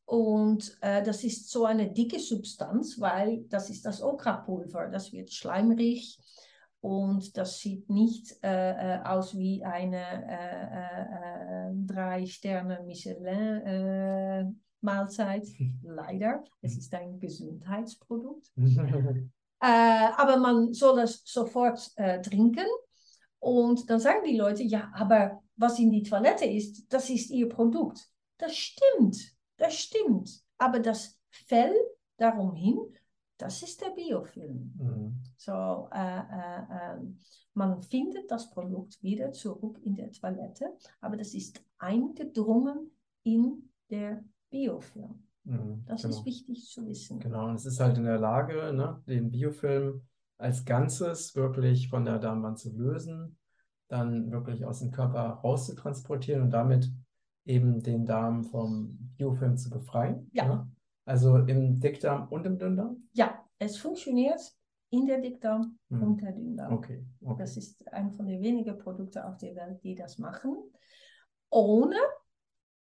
und 0.07 0.77
äh, 0.81 1.03
das 1.03 1.25
ist 1.25 1.51
so 1.51 1.65
eine 1.65 1.93
dicke 1.93 2.19
Substanz, 2.19 3.01
weil 3.01 3.45
das 3.49 3.71
ist 3.71 3.85
das 3.85 4.03
Okrapulver, 4.03 4.89
das 4.89 5.13
wird 5.13 5.33
schleimrig 5.33 6.19
und 6.81 7.37
das 7.39 7.61
sieht 7.61 7.89
nicht 7.89 8.37
äh, 8.43 8.99
äh, 8.99 9.03
aus 9.05 9.35
wie 9.35 9.65
eine 9.65 9.97
äh, 10.29 11.71
äh, 11.71 11.73
drei 11.87 12.27
Sterne 12.27 12.83
Michelin 12.85 14.61
Mahlzeit. 14.83 15.47
Leider, 15.83 16.45
es 16.61 16.77
ist 16.77 16.95
ein 16.95 17.19
Gesundheitsprodukt. 17.19 18.51
Aber 19.61 20.37
man 20.37 20.75
soll 20.75 20.97
das 20.97 21.23
sofort 21.25 21.91
trinken. 21.97 22.67
Und 23.45 23.91
dann 23.91 24.01
sagen 24.01 24.25
die 24.27 24.39
Leute, 24.39 24.63
ja, 24.63 24.91
aber 24.95 25.43
was 25.57 25.79
in 25.79 25.91
die 25.91 26.03
Toilette 26.03 26.47
ist, 26.47 26.91
das 26.91 27.11
ist 27.11 27.31
ihr 27.31 27.47
Produkt. 27.47 28.09
Das 28.39 28.57
stimmt, 28.57 29.37
das 29.59 29.75
stimmt. 29.75 30.43
Aber 30.57 30.81
das 30.81 31.19
Fell 31.29 31.75
darum 32.17 32.55
hin, 32.55 32.79
das 33.37 33.63
ist 33.63 33.83
der 33.83 33.91
Biofilm. 33.91 34.73
Mhm. 34.79 35.23
So, 35.37 35.89
äh, 35.93 36.21
äh, 36.21 36.63
ähm, 36.71 37.19
man 37.53 37.83
findet 37.83 38.31
das 38.31 38.51
Produkt 38.51 39.03
wieder 39.03 39.31
zurück 39.33 39.79
in 39.83 39.95
der 39.95 40.11
Toilette, 40.11 40.73
aber 41.03 41.19
das 41.19 41.35
ist 41.35 41.63
eingedrungen 41.79 42.93
in 43.25 43.69
der 43.91 44.25
Biofilm. 44.49 45.23
Mhm. 45.45 45.85
Das 45.87 46.01
Genau. 46.03 46.17
ist 46.17 46.25
wichtig 46.25 46.65
zu 46.67 46.87
wissen. 46.87 47.21
Genau, 47.21 47.47
und 47.49 47.57
es 47.57 47.67
ist 47.67 47.79
halt 47.79 47.99
in 47.99 48.05
der 48.05 48.19
Lage, 48.19 48.73
ne, 48.73 49.03
den 49.07 49.31
Biofilm 49.31 50.01
als 50.39 50.65
Ganzes 50.65 51.35
wirklich 51.37 51.89
von 51.89 52.05
der 52.05 52.19
Darmwand 52.19 52.59
zu 52.59 52.71
lösen, 52.77 53.39
dann 53.89 54.31
wirklich 54.31 54.65
aus 54.65 54.81
dem 54.81 54.91
Körper 54.91 55.41
rauszutransportieren 55.45 56.43
und 56.43 56.51
damit 56.51 56.91
eben 57.45 57.83
den 57.83 58.07
Darm 58.07 58.45
vom 58.45 59.13
Biofilm 59.17 59.57
zu 59.57 59.71
befreien. 59.71 60.31
Ja. 60.33 60.47
Ne? 60.49 60.73
Also 61.05 61.37
im 61.37 61.81
Dickdarm 61.81 62.29
und 62.29 62.47
im 62.47 62.59
Dünndarm? 62.59 63.09
Ja, 63.13 63.45
es 63.59 63.77
funktioniert 63.77 64.41
in 64.91 65.07
der 65.07 65.21
Dickdarm 65.21 65.79
Hm. 65.91 66.03
und 66.03 66.23
der 66.23 66.33
Dünndarm. 66.33 66.73
Okay, 66.73 67.05
okay. 67.23 67.43
Das 67.43 67.57
ist 67.57 67.87
ein 67.93 68.13
von 68.13 68.27
den 68.27 68.41
wenigen 68.43 68.79
Produkten 68.79 69.19
auf 69.19 69.37
der 69.39 69.55
Welt, 69.57 69.83
die 69.83 69.95
das 69.95 70.19
machen, 70.19 70.57
ohne 71.51 71.97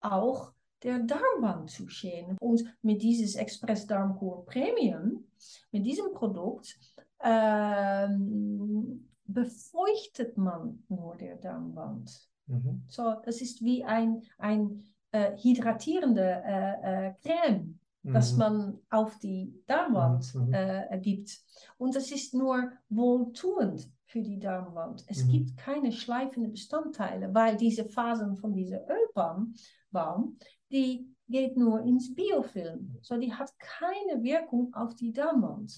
auch 0.01 0.53
der 0.83 1.01
Darmwand 1.01 1.71
zu 1.71 1.89
schäden. 1.89 2.37
Und 2.41 2.65
mit 2.83 3.03
dieses 3.03 3.35
Express 3.35 3.87
Darmkur 3.87 4.45
Premium, 4.47 5.27
mit 5.73 5.85
diesem 5.85 6.13
Produkt, 6.13 6.79
ähm, 7.21 9.09
befeuchtet 9.25 10.37
man 10.37 10.85
nur 10.89 11.17
der 11.17 11.37
Darmwand. 11.37 12.29
Mhm. 12.47 12.85
So, 12.89 13.15
das 13.25 13.41
ist 13.41 13.63
wie 13.65 13.85
ein, 13.85 14.23
ein 14.39 14.83
äh, 15.11 15.37
hydratierende 15.37 16.43
äh, 16.45 17.09
äh, 17.09 17.15
Creme, 17.23 17.79
das 18.03 18.33
Mhm. 18.33 18.39
man 18.39 18.79
auf 18.91 19.19
die 19.19 19.63
Darmwand 19.67 20.33
Mhm, 20.35 20.47
mhm. 20.49 20.55
äh, 20.55 21.01
gibt. 21.03 21.41
Und 21.77 21.97
das 21.97 22.11
ist 22.13 22.35
nur 22.35 22.71
wohltuend 22.89 23.91
für 24.05 24.23
die 24.23 24.39
Darmwand. 24.39 25.05
Es 25.09 25.25
Mhm. 25.25 25.31
gibt 25.33 25.57
keine 25.57 25.91
schleifenden 25.91 26.53
Bestandteile, 26.53 27.35
weil 27.35 27.57
diese 27.57 27.85
Fasern 27.85 28.37
von 28.37 28.55
dieser 28.55 28.83
Ölbaum, 28.89 29.55
Baum, 29.91 30.39
die 30.71 31.13
geht 31.29 31.57
nur 31.57 31.81
ins 31.83 32.15
Biofilm. 32.15 32.97
So, 33.03 33.17
die 33.17 33.33
hat 33.33 33.53
keine 33.59 34.23
Wirkung 34.23 34.73
auf 34.75 34.95
die 34.95 35.13
Darmwand. 35.13 35.73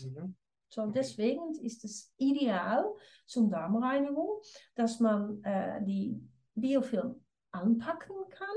So, 0.69 0.83
Okay. 0.83 0.93
deswegen 0.93 1.55
ist 1.63 1.85
es 1.85 2.13
ideal 2.19 2.85
zum 3.27 3.51
Darmreinigung, 3.51 4.41
dass 4.75 5.01
man 5.01 5.43
äh, 5.45 5.83
die 5.85 6.21
Biofilm 6.55 7.17
anpacken 7.53 8.17
kann, 8.31 8.57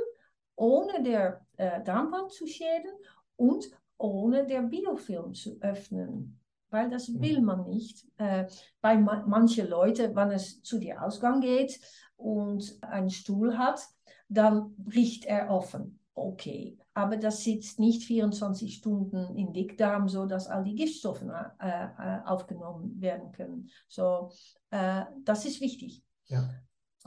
ohne 0.56 1.02
der 1.04 1.45
äh, 1.58 1.82
Darmwand 1.84 2.32
zu 2.32 2.45
schäden 2.47 2.91
und 3.38 3.69
ohne 3.97 4.45
der 4.45 4.62
Biofilm 4.63 5.34
zu 5.34 5.58
öffnen. 5.62 6.39
Weil 6.69 6.89
das 6.89 7.10
Mhm. 7.10 7.21
will 7.21 7.41
man 7.41 7.67
nicht. 7.67 8.06
Äh, 8.17 8.47
bei 8.82 8.97
ma 8.97 9.24
manchen 9.28 9.67
Leuten, 9.67 10.15
wenn 10.15 10.32
es 10.32 10.62
zu 10.63 10.80
der 10.80 11.04
Ausgang 11.06 11.41
geht 11.41 11.80
und 12.17 12.78
einen 12.82 13.10
Stuhl 13.10 13.58
hat, 13.58 13.82
dann 14.30 14.74
bricht 14.78 15.26
er 15.26 15.50
offen. 15.50 16.00
Okay, 16.13 16.78
aber 16.93 17.17
das 17.17 17.43
sitzt 17.43 17.80
nicht 17.80 18.04
24 18.04 18.75
Stunden 18.75 19.36
im 19.36 19.54
Dickdarm, 19.54 20.10
so 20.10 20.25
dass 20.25 20.47
all 20.47 20.63
die 20.63 20.75
Giftstoffe 20.75 21.23
äh, 21.23 21.65
äh, 21.65 22.19
aufgenommen 22.25 22.99
werden 22.99 23.32
können. 23.32 23.69
So, 23.88 24.32
äh, 24.71 25.06
das 25.23 25.45
ist 25.45 25.62
wichtig. 25.62 26.04
Ja. 26.25 26.49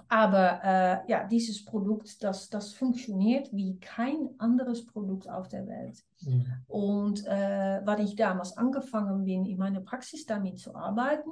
Aber 0.08 0.60
äh, 0.64 1.10
ja, 1.10 1.24
dieses 1.24 1.64
Produkt, 1.64 2.22
das, 2.24 2.48
das 2.48 2.72
funktioniert 2.72 3.52
wie 3.52 3.78
kein 3.78 4.30
anderes 4.38 4.86
Produkt 4.86 5.28
auf 5.28 5.48
der 5.48 5.66
Welt. 5.68 6.02
Mhm. 6.22 6.46
Und 6.66 7.26
äh, 7.26 7.80
weil 7.84 8.00
ich 8.00 8.16
damals 8.16 8.56
angefangen 8.56 9.24
bin, 9.24 9.44
in 9.44 9.58
meiner 9.58 9.80
Praxis 9.80 10.26
damit 10.26 10.58
zu 10.58 10.74
arbeiten, 10.74 11.30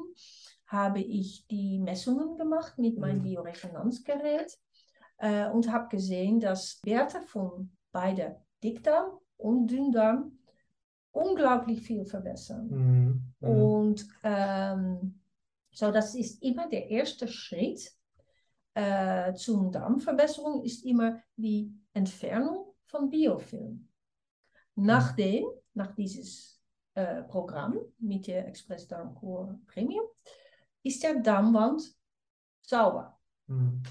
habe 0.67 1.01
ich 1.01 1.47
die 1.49 1.79
Messungen 1.81 2.37
gemacht 2.37 2.79
mit 2.79 2.99
meinem 2.99 3.19
Mhm. 3.19 3.25
Bioresonanzgerät 3.25 4.57
äh, 5.19 5.51
und 5.51 5.71
habe 5.73 5.88
gesehen, 5.88 6.38
dass 6.38 6.81
Werte 6.85 7.21
von 7.21 7.73
beide 7.92 8.40
Dickdarm 8.62 9.18
und 9.37 9.68
Dünndarm 9.68 10.38
unglaublich 11.12 11.83
viel 11.83 12.05
verbessern. 12.05 12.68
Mhm. 12.68 13.35
Mhm. 13.40 13.48
Und 13.48 14.09
ähm, 14.22 15.20
so, 15.70 15.90
das 15.90 16.14
ist 16.14 16.42
immer 16.42 16.68
der 16.68 16.90
erste 16.90 17.28
Schritt 17.28 17.92
äh, 18.74 19.35
zum 19.35 19.70
Darmverbesserung, 19.70 20.64
ist 20.64 20.85
immer 20.85 21.20
die 21.37 21.72
Entfernung 21.92 22.74
von 22.87 23.11
Biofilm. 23.11 23.88
Nachdem, 24.74 25.44
nach 25.74 25.94
dieses 25.94 26.61
äh, 26.94 27.22
Programm 27.24 27.78
mit 27.98 28.26
der 28.26 28.48
Express 28.48 28.88
Darmkur 28.88 29.59
Premium, 29.66 30.07
ist 30.83 31.02
der 31.02 31.20
Darmwand 31.20 31.83
sauber. 32.62 33.18
Mhm. 33.46 33.83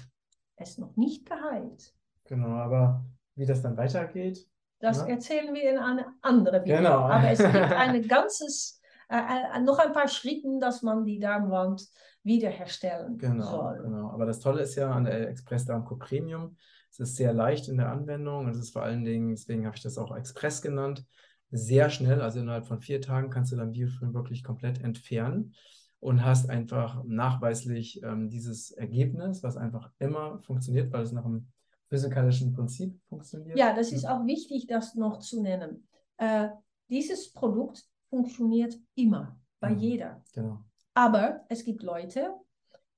Es 0.56 0.70
ist 0.70 0.78
noch 0.78 0.96
nicht 0.96 1.26
geheilt. 1.26 1.94
Genau, 2.24 2.48
aber 2.48 3.04
wie 3.34 3.46
das 3.46 3.62
dann 3.62 3.76
weitergeht, 3.76 4.46
Das 4.78 4.98
Ja. 4.98 5.06
erzählen 5.06 5.54
wir 5.54 5.70
in 5.70 5.78
einer 5.78 6.12
anderen 6.22 6.64
Video. 6.64 6.76
Genau. 6.76 7.02
Aber 7.04 7.30
es 7.30 7.38
gibt 7.38 7.54
ein 7.54 8.08
ganzes, 8.08 8.80
äh, 9.08 9.16
äh, 9.16 9.60
noch 9.60 9.78
ein 9.78 9.92
paar 9.92 10.08
Schritte, 10.08 10.48
dass 10.60 10.82
man 10.82 11.04
die 11.04 11.20
Darmwand 11.20 11.86
wiederherstellen 12.24 13.18
Genau, 13.18 13.44
soll. 13.44 13.80
genau. 13.82 14.10
Aber 14.10 14.26
das 14.26 14.40
Tolle 14.40 14.62
ist 14.62 14.74
ja 14.74 14.90
an 14.90 15.04
der 15.04 15.28
Express 15.28 15.66
Darmco 15.66 15.96
Premium, 15.96 16.56
es 16.90 16.98
ist 17.00 17.16
sehr 17.16 17.32
leicht 17.32 17.68
in 17.68 17.76
der 17.78 17.90
Anwendung 17.90 18.44
und 18.46 18.50
es 18.50 18.58
ist 18.58 18.72
vor 18.72 18.82
allen 18.82 19.04
Dingen, 19.04 19.30
deswegen 19.30 19.66
habe 19.66 19.76
ich 19.76 19.82
das 19.82 19.98
auch 19.98 20.14
Express 20.16 20.60
genannt, 20.62 21.04
sehr 21.50 21.88
schnell, 21.90 22.20
also 22.20 22.40
innerhalb 22.40 22.66
von 22.66 22.80
vier 22.80 23.00
Tagen 23.00 23.30
kannst 23.30 23.52
du 23.52 23.56
dein 23.56 23.72
Biofilm 23.72 24.14
wirklich 24.14 24.42
komplett 24.42 24.82
entfernen 24.82 25.54
und 26.00 26.24
hast 26.24 26.50
einfach 26.50 27.04
nachweislich 27.04 28.02
ähm, 28.02 28.30
dieses 28.30 28.72
Ergebnis, 28.72 29.42
was 29.42 29.56
einfach 29.56 29.90
immer 29.98 30.40
funktioniert, 30.40 30.92
weil 30.92 31.02
es 31.02 31.12
nach 31.12 31.24
einem 31.24 31.51
physikalischen 31.92 32.54
Prinzip 32.54 32.98
funktioniert. 33.08 33.58
Ja, 33.58 33.74
das 33.74 33.92
ist 33.92 34.06
auch 34.06 34.24
wichtig, 34.24 34.66
das 34.66 34.94
noch 34.94 35.18
zu 35.18 35.42
nennen. 35.42 35.86
Äh, 36.16 36.48
dieses 36.88 37.30
Produkt 37.32 37.84
funktioniert 38.08 38.78
immer, 38.94 39.38
bei 39.60 39.70
Mhm. 39.70 39.78
jeder. 39.78 40.22
Genau. 40.32 40.58
Aber 40.94 41.44
es 41.50 41.64
gibt 41.64 41.82
Leute, 41.82 42.32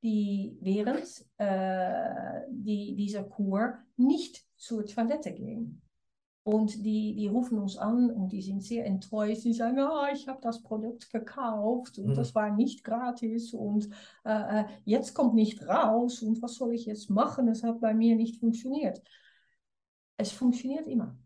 die 0.03 0.57
während 0.61 1.25
äh, 1.39 2.43
die, 2.51 2.95
dieser 2.95 3.25
Kur 3.25 3.75
nicht 3.97 4.45
zur 4.57 4.87
Toilette 4.87 5.33
gehen. 5.33 5.83
Und 6.45 6.85
die, 6.85 7.15
die 7.15 7.27
rufen 7.27 7.59
uns 7.59 7.79
an 7.79 8.11
und 8.11 8.31
die 8.31 8.43
sind 8.43 8.63
sehr 8.63 8.85
enttäuscht. 8.85 9.45
Die 9.45 9.55
sagen, 9.55 9.79
ah, 9.79 10.11
ich 10.13 10.29
habe 10.29 10.41
das 10.43 10.63
Produkt 10.63 11.11
gekauft 11.11 11.99
und 11.99 12.09
Mhm. 12.09 12.15
das 12.15 12.35
war 12.35 12.51
nicht 12.51 12.85
gratis 12.85 13.55
und 13.55 13.89
äh, 14.25 14.61
äh, 14.61 14.65
jetzt 14.85 15.15
kommt 15.15 15.35
nicht 15.35 15.67
raus 15.67 16.21
und 16.23 16.43
was 16.43 16.57
soll 16.57 16.75
ich 16.75 16.85
jetzt 16.85 17.09
machen? 17.09 17.49
Es 17.49 17.63
hat 17.63 17.81
bei 17.81 17.95
mir 17.95 18.15
nicht 18.15 18.37
funktioniert. 18.37 19.01
Es 20.19 20.33
funktioniert 20.33 20.87
immer. 20.87 21.17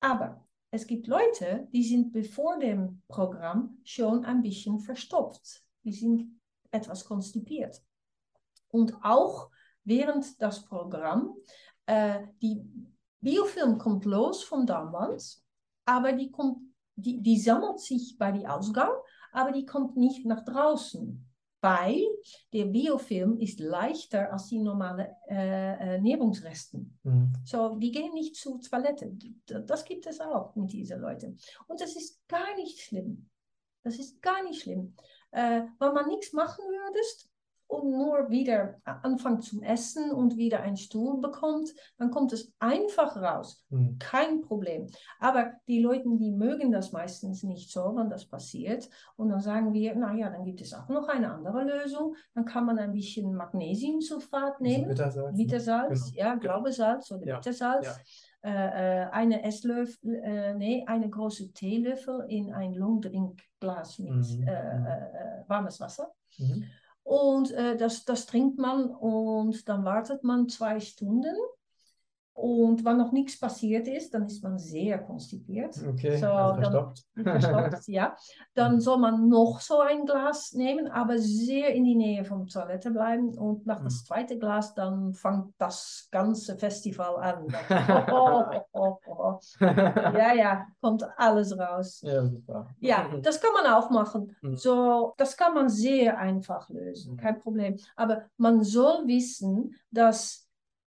Aber 0.00 0.46
es 0.70 0.86
gibt 0.86 1.08
Leute, 1.08 1.66
die 1.72 1.82
sind 1.82 2.12
bevor 2.12 2.58
dem 2.58 3.02
Programm 3.08 3.78
schon 3.82 4.24
ein 4.24 4.42
bisschen 4.42 4.78
verstopft. 4.78 5.64
Die 5.82 5.92
sind 5.92 6.40
etwas 6.70 7.04
konstipiert. 7.04 7.82
Und 8.68 8.94
auch 9.02 9.50
während 9.82 10.40
das 10.40 10.64
Programm, 10.64 11.34
äh, 11.86 12.20
die 12.42 12.62
Biofilm 13.20 13.78
kommt 13.78 14.04
los 14.04 14.42
vom 14.44 14.66
Darmwand, 14.66 15.42
aber 15.84 16.12
die, 16.12 16.30
kommt, 16.30 16.58
die, 16.96 17.20
die 17.22 17.38
sammelt 17.38 17.80
sich 17.80 18.16
bei 18.18 18.32
die 18.32 18.46
Ausgang, 18.46 18.90
aber 19.32 19.52
die 19.52 19.66
kommt 19.66 19.96
nicht 19.96 20.24
nach 20.24 20.44
draußen, 20.44 21.24
weil 21.60 22.04
der 22.52 22.66
Biofilm 22.66 23.38
ist 23.38 23.58
leichter 23.58 24.32
als 24.32 24.46
die 24.46 24.60
normale 24.60 25.16
äh, 25.28 25.96
äh, 25.96 26.00
Nährungsresten. 26.00 26.98
Mhm. 27.02 27.32
So, 27.44 27.76
die 27.76 27.90
gehen 27.90 28.12
nicht 28.14 28.36
zur 28.36 28.60
Toilette. 28.60 29.12
Das 29.46 29.84
gibt 29.84 30.06
es 30.06 30.20
auch 30.20 30.54
mit 30.54 30.72
diesen 30.72 31.00
Leuten. 31.00 31.38
Und 31.66 31.80
das 31.80 31.96
ist 31.96 32.26
gar 32.28 32.54
nicht 32.56 32.80
schlimm. 32.80 33.28
Das 33.82 33.98
ist 33.98 34.22
gar 34.22 34.42
nicht 34.44 34.62
schlimm. 34.62 34.94
Äh, 35.30 35.62
wenn 35.78 35.94
man 35.94 36.06
nichts 36.08 36.32
machen 36.32 36.64
würdest 36.64 37.27
und 37.68 37.90
nur 37.90 38.30
wieder 38.30 38.74
anfängt 38.84 39.44
zum 39.44 39.62
Essen 39.62 40.10
und 40.10 40.36
wieder 40.36 40.60
einen 40.60 40.76
Stuhl 40.78 41.20
bekommt, 41.20 41.72
dann 41.98 42.10
kommt 42.10 42.32
es 42.32 42.52
einfach 42.58 43.16
raus. 43.16 43.64
Mhm. 43.68 43.98
Kein 43.98 44.40
Problem. 44.40 44.88
Aber 45.20 45.52
die 45.68 45.80
Leute, 45.80 46.08
die 46.16 46.32
mögen 46.32 46.72
das 46.72 46.92
meistens 46.92 47.42
nicht 47.42 47.70
so, 47.70 47.94
wenn 47.94 48.08
das 48.08 48.26
passiert. 48.26 48.88
Und 49.16 49.28
dann 49.28 49.40
sagen 49.40 49.72
wir, 49.74 49.94
naja, 49.94 50.30
dann 50.30 50.44
gibt 50.44 50.60
es 50.62 50.72
auch 50.72 50.88
noch 50.88 51.08
eine 51.08 51.30
andere 51.30 51.62
Lösung. 51.62 52.16
Dann 52.34 52.46
kann 52.46 52.64
man 52.64 52.78
ein 52.78 52.92
bisschen 52.92 53.34
Magnesiumsulfat 53.34 54.54
Also 54.54 54.64
nehmen. 54.64 54.88
Bittersalz, 54.88 55.30
ne? 55.32 55.44
Bittersalz, 55.44 56.12
Genau. 56.12 56.26
ja, 56.26 56.34
Glaubesalz 56.36 57.12
oder 57.12 57.26
Ja, 57.26 57.36
Bittersalz. 57.36 57.86
ja. 57.86 57.92
Äh, 58.40 59.02
äh, 59.02 59.06
eine 59.10 59.42
Esslöffel, 59.44 60.14
äh, 60.22 60.54
nee, 60.54 60.84
eine 60.86 61.10
große 61.10 61.52
Teelöffel 61.52 62.24
in 62.28 62.52
ein 62.54 62.72
Longdrinkglas 62.72 63.98
mit 63.98 64.12
mhm. 64.12 64.46
äh, 64.46 64.52
äh, 64.52 65.48
warmes 65.48 65.80
Wasser. 65.80 66.12
Mhm. 66.38 66.64
Und 67.08 67.52
äh, 67.52 67.74
das, 67.74 68.04
das 68.04 68.26
trinkt 68.26 68.58
man 68.58 68.90
und 68.90 69.66
dann 69.66 69.82
wartet 69.86 70.24
man 70.24 70.46
zwei 70.50 70.78
Stunden. 70.78 71.34
Und 72.40 72.84
wenn 72.84 72.98
noch 72.98 73.10
nichts 73.10 73.38
passiert 73.40 73.88
ist, 73.88 74.14
dann 74.14 74.26
ist 74.26 74.44
man 74.44 74.58
sehr 74.58 74.98
konstipiert. 74.98 75.74
Okay, 75.88 76.16
So, 76.18 76.26
also 76.28 76.60
dann- 76.60 76.62
verstopft. 76.62 77.04
Verstopft, 77.24 77.88
ja. 77.88 78.16
Dann 78.54 78.80
soll 78.80 78.98
man 78.98 79.28
noch 79.28 79.60
so 79.60 79.80
ein 79.80 80.06
Glas 80.06 80.52
nehmen, 80.52 80.86
aber 80.86 81.18
sehr 81.18 81.74
in 81.74 81.82
die 81.84 81.96
Nähe 81.96 82.24
vom 82.24 82.46
Toilette 82.46 82.92
bleiben. 82.92 83.36
Und 83.36 83.66
nach 83.66 83.82
das 83.82 83.94
Mhm. 84.02 84.06
zweite 84.06 84.38
Glas, 84.38 84.72
dann 84.74 85.14
fängt 85.14 85.52
das 85.58 86.06
ganze 86.12 86.56
Festival 86.56 87.16
an. 87.16 87.48
Dann, 87.68 88.06
oh, 88.12 88.44
oh, 88.52 88.60
oh, 88.72 88.98
oh, 89.06 89.14
oh. 89.18 89.38
Ja, 89.60 90.32
ja, 90.34 90.66
kommt 90.80 91.04
alles 91.16 91.58
raus. 91.58 92.02
Ja, 92.04 92.24
super. 92.24 92.68
Ja, 92.78 93.08
das 93.22 93.40
kann 93.40 93.50
man 93.52 93.72
auch 93.72 93.90
machen. 93.90 94.36
Mhm. 94.42 94.56
So, 94.56 95.12
das 95.16 95.36
kann 95.36 95.54
man 95.54 95.68
sehr 95.68 96.16
einfach 96.18 96.68
lösen, 96.70 97.14
Mhm. 97.14 97.16
kein 97.16 97.40
Problem. 97.40 97.76
Aber 97.96 98.22
man 98.36 98.62
soll 98.62 99.06
wissen, 99.08 99.74
dass 99.90 100.47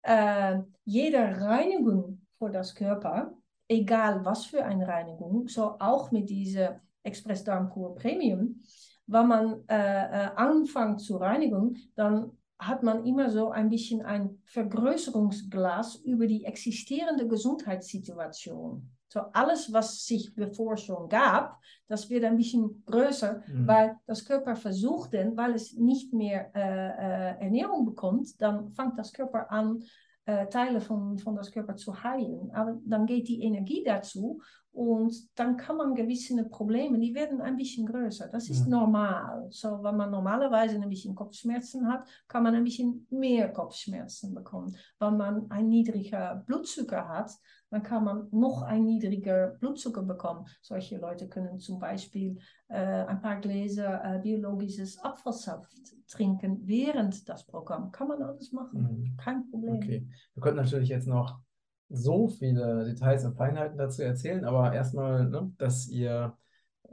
äh, 0.09 0.62
jede 0.84 1.18
Reinigung 1.18 2.22
für 2.38 2.50
das 2.50 2.74
Körper, 2.74 3.34
egal 3.68 4.24
was 4.24 4.46
für 4.46 4.64
eine 4.64 4.88
Reinigung, 4.88 5.48
so 5.48 5.76
auch 5.78 6.11
mit 6.11 6.30
dieser 6.30 6.80
Express 7.02 7.44
Darmkur 7.44 7.94
Premium. 7.94 8.62
Wenn 9.06 9.28
man 9.28 9.64
äh, 9.68 9.74
äh, 9.76 10.30
anfängt 10.34 11.00
zu 11.00 11.16
reinigen, 11.16 11.76
dann 11.94 12.32
hat 12.59 12.82
man 12.82 13.04
immer 13.06 13.30
so 13.30 13.50
ein 13.50 13.68
bisschen 13.68 14.02
ein 14.02 14.38
Vergrößerungsglas 14.44 15.96
über 15.96 16.26
die 16.26 16.44
existierende 16.44 17.28
Gesundheitssituation. 17.28 18.90
So 19.09 19.20
alles, 19.32 19.72
was 19.72 20.04
sich 20.04 20.34
bevor 20.34 20.76
schon 20.76 21.09
gab, 21.09 21.59
das 21.86 22.11
wird 22.11 22.24
ein 22.24 22.36
bisschen 22.36 22.82
größer, 22.84 23.42
mhm. 23.46 23.66
weil 23.66 23.96
das 24.06 24.24
Körper 24.24 24.54
versucht 24.54 25.14
denn, 25.14 25.36
weil 25.36 25.54
es 25.54 25.72
nicht 25.72 26.12
mehr 26.12 26.54
äh, 26.54 26.61
äh, 26.61 27.44
Ernährung 27.44 27.86
bekommt, 27.86 28.40
dann 28.40 28.70
fängt 28.72 28.98
das 28.98 29.12
Körper 29.12 29.50
an, 29.50 29.82
äh, 30.26 30.46
Teile 30.48 30.82
von, 30.82 31.18
von 31.18 31.36
das 31.36 31.50
Körper 31.50 31.76
zu 31.76 32.02
heilen. 32.02 32.50
Aber 32.52 32.78
dann 32.84 33.06
geht 33.06 33.28
die 33.28 33.42
Energie 33.42 33.82
dazu 33.82 34.42
und 34.79 35.12
dann 35.37 35.57
kann 35.57 35.76
man 35.76 35.97
gewisse 35.97 36.41
Probleme, 36.45 37.01
die 37.01 37.12
werden 37.12 37.41
ein 37.41 37.57
bisschen 37.57 37.85
größer. 37.85 38.29
Das 38.29 38.49
ist 38.49 38.61
ja. 38.61 38.68
normal. 38.68 39.49
So, 39.51 39.83
wenn 39.83 39.97
man 39.97 40.12
normalerweise 40.12 40.76
ein 40.76 40.89
bisschen 40.89 41.16
Kopfschmerzen 41.16 41.89
hat, 41.89 42.07
kann 42.29 42.45
man 42.45 42.55
ein 42.55 42.62
bisschen 42.62 43.05
mehr 43.11 43.53
Kopfschmerzen 43.53 44.33
bekommen. 44.33 44.76
Wenn 45.01 45.16
man 45.16 45.51
ein 45.51 45.68
niedriger 45.68 46.45
Blutzucker 46.47 47.09
hat, 47.09 47.33
dann 47.70 47.83
kann 47.83 48.05
man 48.05 48.29
noch 48.31 48.62
ein 48.62 48.85
niedriger 48.85 49.57
Blutzucker 49.59 50.03
bekommen. 50.03 50.47
Solche 50.62 50.99
Leute 50.99 51.29
können 51.29 51.59
zum 51.59 51.81
Beispiel 51.81 52.39
äh, 52.68 52.76
ein 52.76 53.20
paar 53.20 53.41
Gläser 53.41 54.01
äh, 54.05 54.20
biologisches 54.20 55.03
Apfelsaft 55.03 55.72
trinken 56.07 56.61
während 56.68 57.29
das 57.29 57.45
Programm. 57.45 57.91
Kann 57.91 58.07
man 58.07 58.22
alles 58.22 58.53
machen, 58.53 58.81
mhm. 58.81 59.16
kein 59.16 59.51
Problem. 59.51 59.74
Okay, 59.74 60.09
wir 60.35 60.41
könnten 60.41 60.62
natürlich 60.62 60.89
jetzt 60.89 61.09
noch 61.09 61.41
so 61.89 62.28
viele 62.28 62.84
Details 62.84 63.24
und 63.24 63.36
Feinheiten 63.36 63.78
dazu 63.78 64.03
erzählen, 64.03 64.45
aber 64.45 64.72
erstmal, 64.72 65.28
ne, 65.28 65.53
dass 65.59 65.89
ihr 65.89 66.36
äh, 66.84 66.91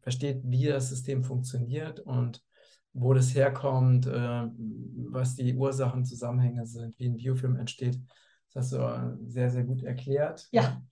versteht, 0.00 0.42
wie 0.44 0.66
das 0.66 0.88
System 0.88 1.24
funktioniert 1.24 2.00
und 2.00 2.42
wo 2.92 3.14
das 3.14 3.34
herkommt, 3.34 4.06
äh, 4.06 4.48
was 5.10 5.36
die 5.36 5.54
Ursachen, 5.54 6.04
Zusammenhänge 6.04 6.66
sind, 6.66 6.98
wie 6.98 7.08
ein 7.08 7.16
Biofilm 7.16 7.56
entsteht. 7.56 8.00
Das 8.52 8.64
hast 8.64 8.72
du 8.72 8.78
äh, 8.78 9.30
sehr, 9.30 9.50
sehr 9.50 9.64
gut 9.64 9.82
erklärt. 9.82 10.48
Ja. 10.50 10.82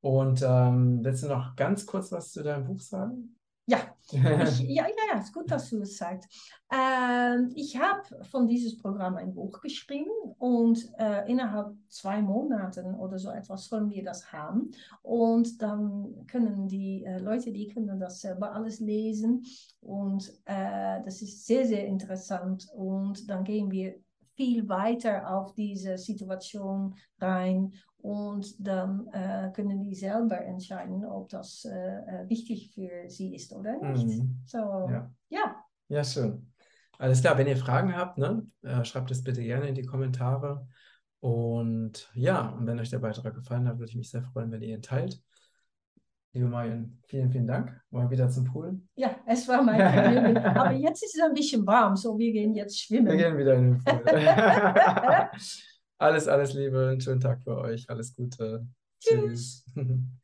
Und 0.00 0.42
ähm, 0.42 1.04
willst 1.04 1.22
du 1.22 1.28
noch 1.28 1.54
ganz 1.56 1.86
kurz 1.86 2.10
was 2.10 2.32
zu 2.32 2.42
deinem 2.42 2.64
Buch 2.64 2.80
sagen? 2.80 3.36
Ja, 3.66 3.94
ich, 4.10 4.60
ja, 4.60 4.86
ja, 4.86 5.14
ja, 5.14 5.20
ist 5.20 5.32
gut, 5.32 5.50
dass 5.50 5.70
du 5.70 5.82
es 5.82 5.96
sagst. 5.96 6.28
Ähm, 6.70 7.52
ich 7.54 7.78
habe 7.78 8.02
von 8.24 8.48
diesem 8.48 8.78
Programm 8.80 9.16
ein 9.16 9.32
Buch 9.34 9.60
geschrieben 9.60 10.10
und 10.38 10.90
äh, 10.98 11.30
innerhalb 11.30 11.74
zwei 11.88 12.20
Monaten 12.20 12.94
oder 12.94 13.18
so 13.18 13.30
etwas 13.30 13.66
sollen 13.66 13.88
wir 13.88 14.02
das 14.02 14.32
haben. 14.32 14.72
Und 15.02 15.62
dann 15.62 16.26
können 16.26 16.66
die 16.66 17.04
äh, 17.04 17.18
Leute, 17.18 17.52
die 17.52 17.68
können 17.68 18.00
das 18.00 18.20
selber 18.20 18.52
alles 18.52 18.80
lesen. 18.80 19.44
Und 19.80 20.28
äh, 20.44 21.00
das 21.04 21.22
ist 21.22 21.46
sehr, 21.46 21.64
sehr 21.64 21.86
interessant. 21.86 22.66
Und 22.74 23.30
dann 23.30 23.44
gehen 23.44 23.70
wir 23.70 23.94
viel 24.34 24.68
weiter 24.68 25.30
auf 25.30 25.54
diese 25.54 25.98
Situation 25.98 26.96
rein 27.20 27.74
und 28.02 28.54
dann 28.58 29.06
äh, 29.12 29.50
können 29.54 29.80
die 29.84 29.94
selber 29.94 30.40
entscheiden, 30.44 31.04
ob 31.04 31.28
das 31.28 31.64
äh, 31.64 31.70
äh, 31.70 32.28
wichtig 32.28 32.72
für 32.74 33.08
sie 33.08 33.34
ist 33.34 33.52
oder 33.52 33.78
nicht. 33.78 34.06
Mhm. 34.06 34.40
So, 34.44 34.58
ja. 34.58 35.10
ja. 35.28 35.64
Ja, 35.88 36.02
schön. 36.02 36.52
Alles 36.98 37.20
klar, 37.20 37.38
wenn 37.38 37.46
ihr 37.46 37.56
Fragen 37.56 37.96
habt, 37.96 38.18
ne, 38.18 38.44
äh, 38.62 38.84
schreibt 38.84 39.10
es 39.12 39.22
bitte 39.22 39.42
gerne 39.42 39.68
in 39.68 39.74
die 39.74 39.86
Kommentare. 39.86 40.66
Und 41.20 42.10
ja, 42.14 42.48
und 42.48 42.66
wenn 42.66 42.80
euch 42.80 42.90
der 42.90 42.98
Beitrag 42.98 43.34
gefallen 43.34 43.68
hat, 43.68 43.78
würde 43.78 43.90
ich 43.90 43.96
mich 43.96 44.10
sehr 44.10 44.22
freuen, 44.22 44.50
wenn 44.50 44.62
ihr 44.62 44.74
ihn 44.74 44.82
teilt. 44.82 45.22
Liebe 46.32 46.48
Marion, 46.48 46.98
vielen, 47.06 47.30
vielen 47.30 47.46
Dank. 47.46 47.78
Wir 47.90 48.10
wieder 48.10 48.28
zum 48.28 48.44
Pool? 48.44 48.80
Ja, 48.96 49.16
es 49.26 49.46
war 49.46 49.62
mein 49.62 49.76
Vergnügen. 49.76 50.38
Aber 50.56 50.72
jetzt 50.72 51.04
ist 51.04 51.14
es 51.14 51.22
ein 51.22 51.34
bisschen 51.34 51.64
warm, 51.66 51.94
so 51.94 52.18
wir 52.18 52.32
gehen 52.32 52.54
jetzt 52.54 52.80
schwimmen. 52.80 53.06
Wir 53.06 53.16
gehen 53.16 53.38
wieder 53.38 53.54
in 53.54 53.74
den 53.74 53.84
Pool. 53.84 54.02
alles, 56.02 56.28
alles 56.28 56.52
Liebe, 56.52 56.88
einen 56.88 57.00
schönen 57.00 57.20
Tag 57.20 57.42
für 57.42 57.56
euch. 57.56 57.88
Alles 57.88 58.14
Gute. 58.14 58.66
Tschüss. 59.00 59.64
Tschüss. 59.74 60.04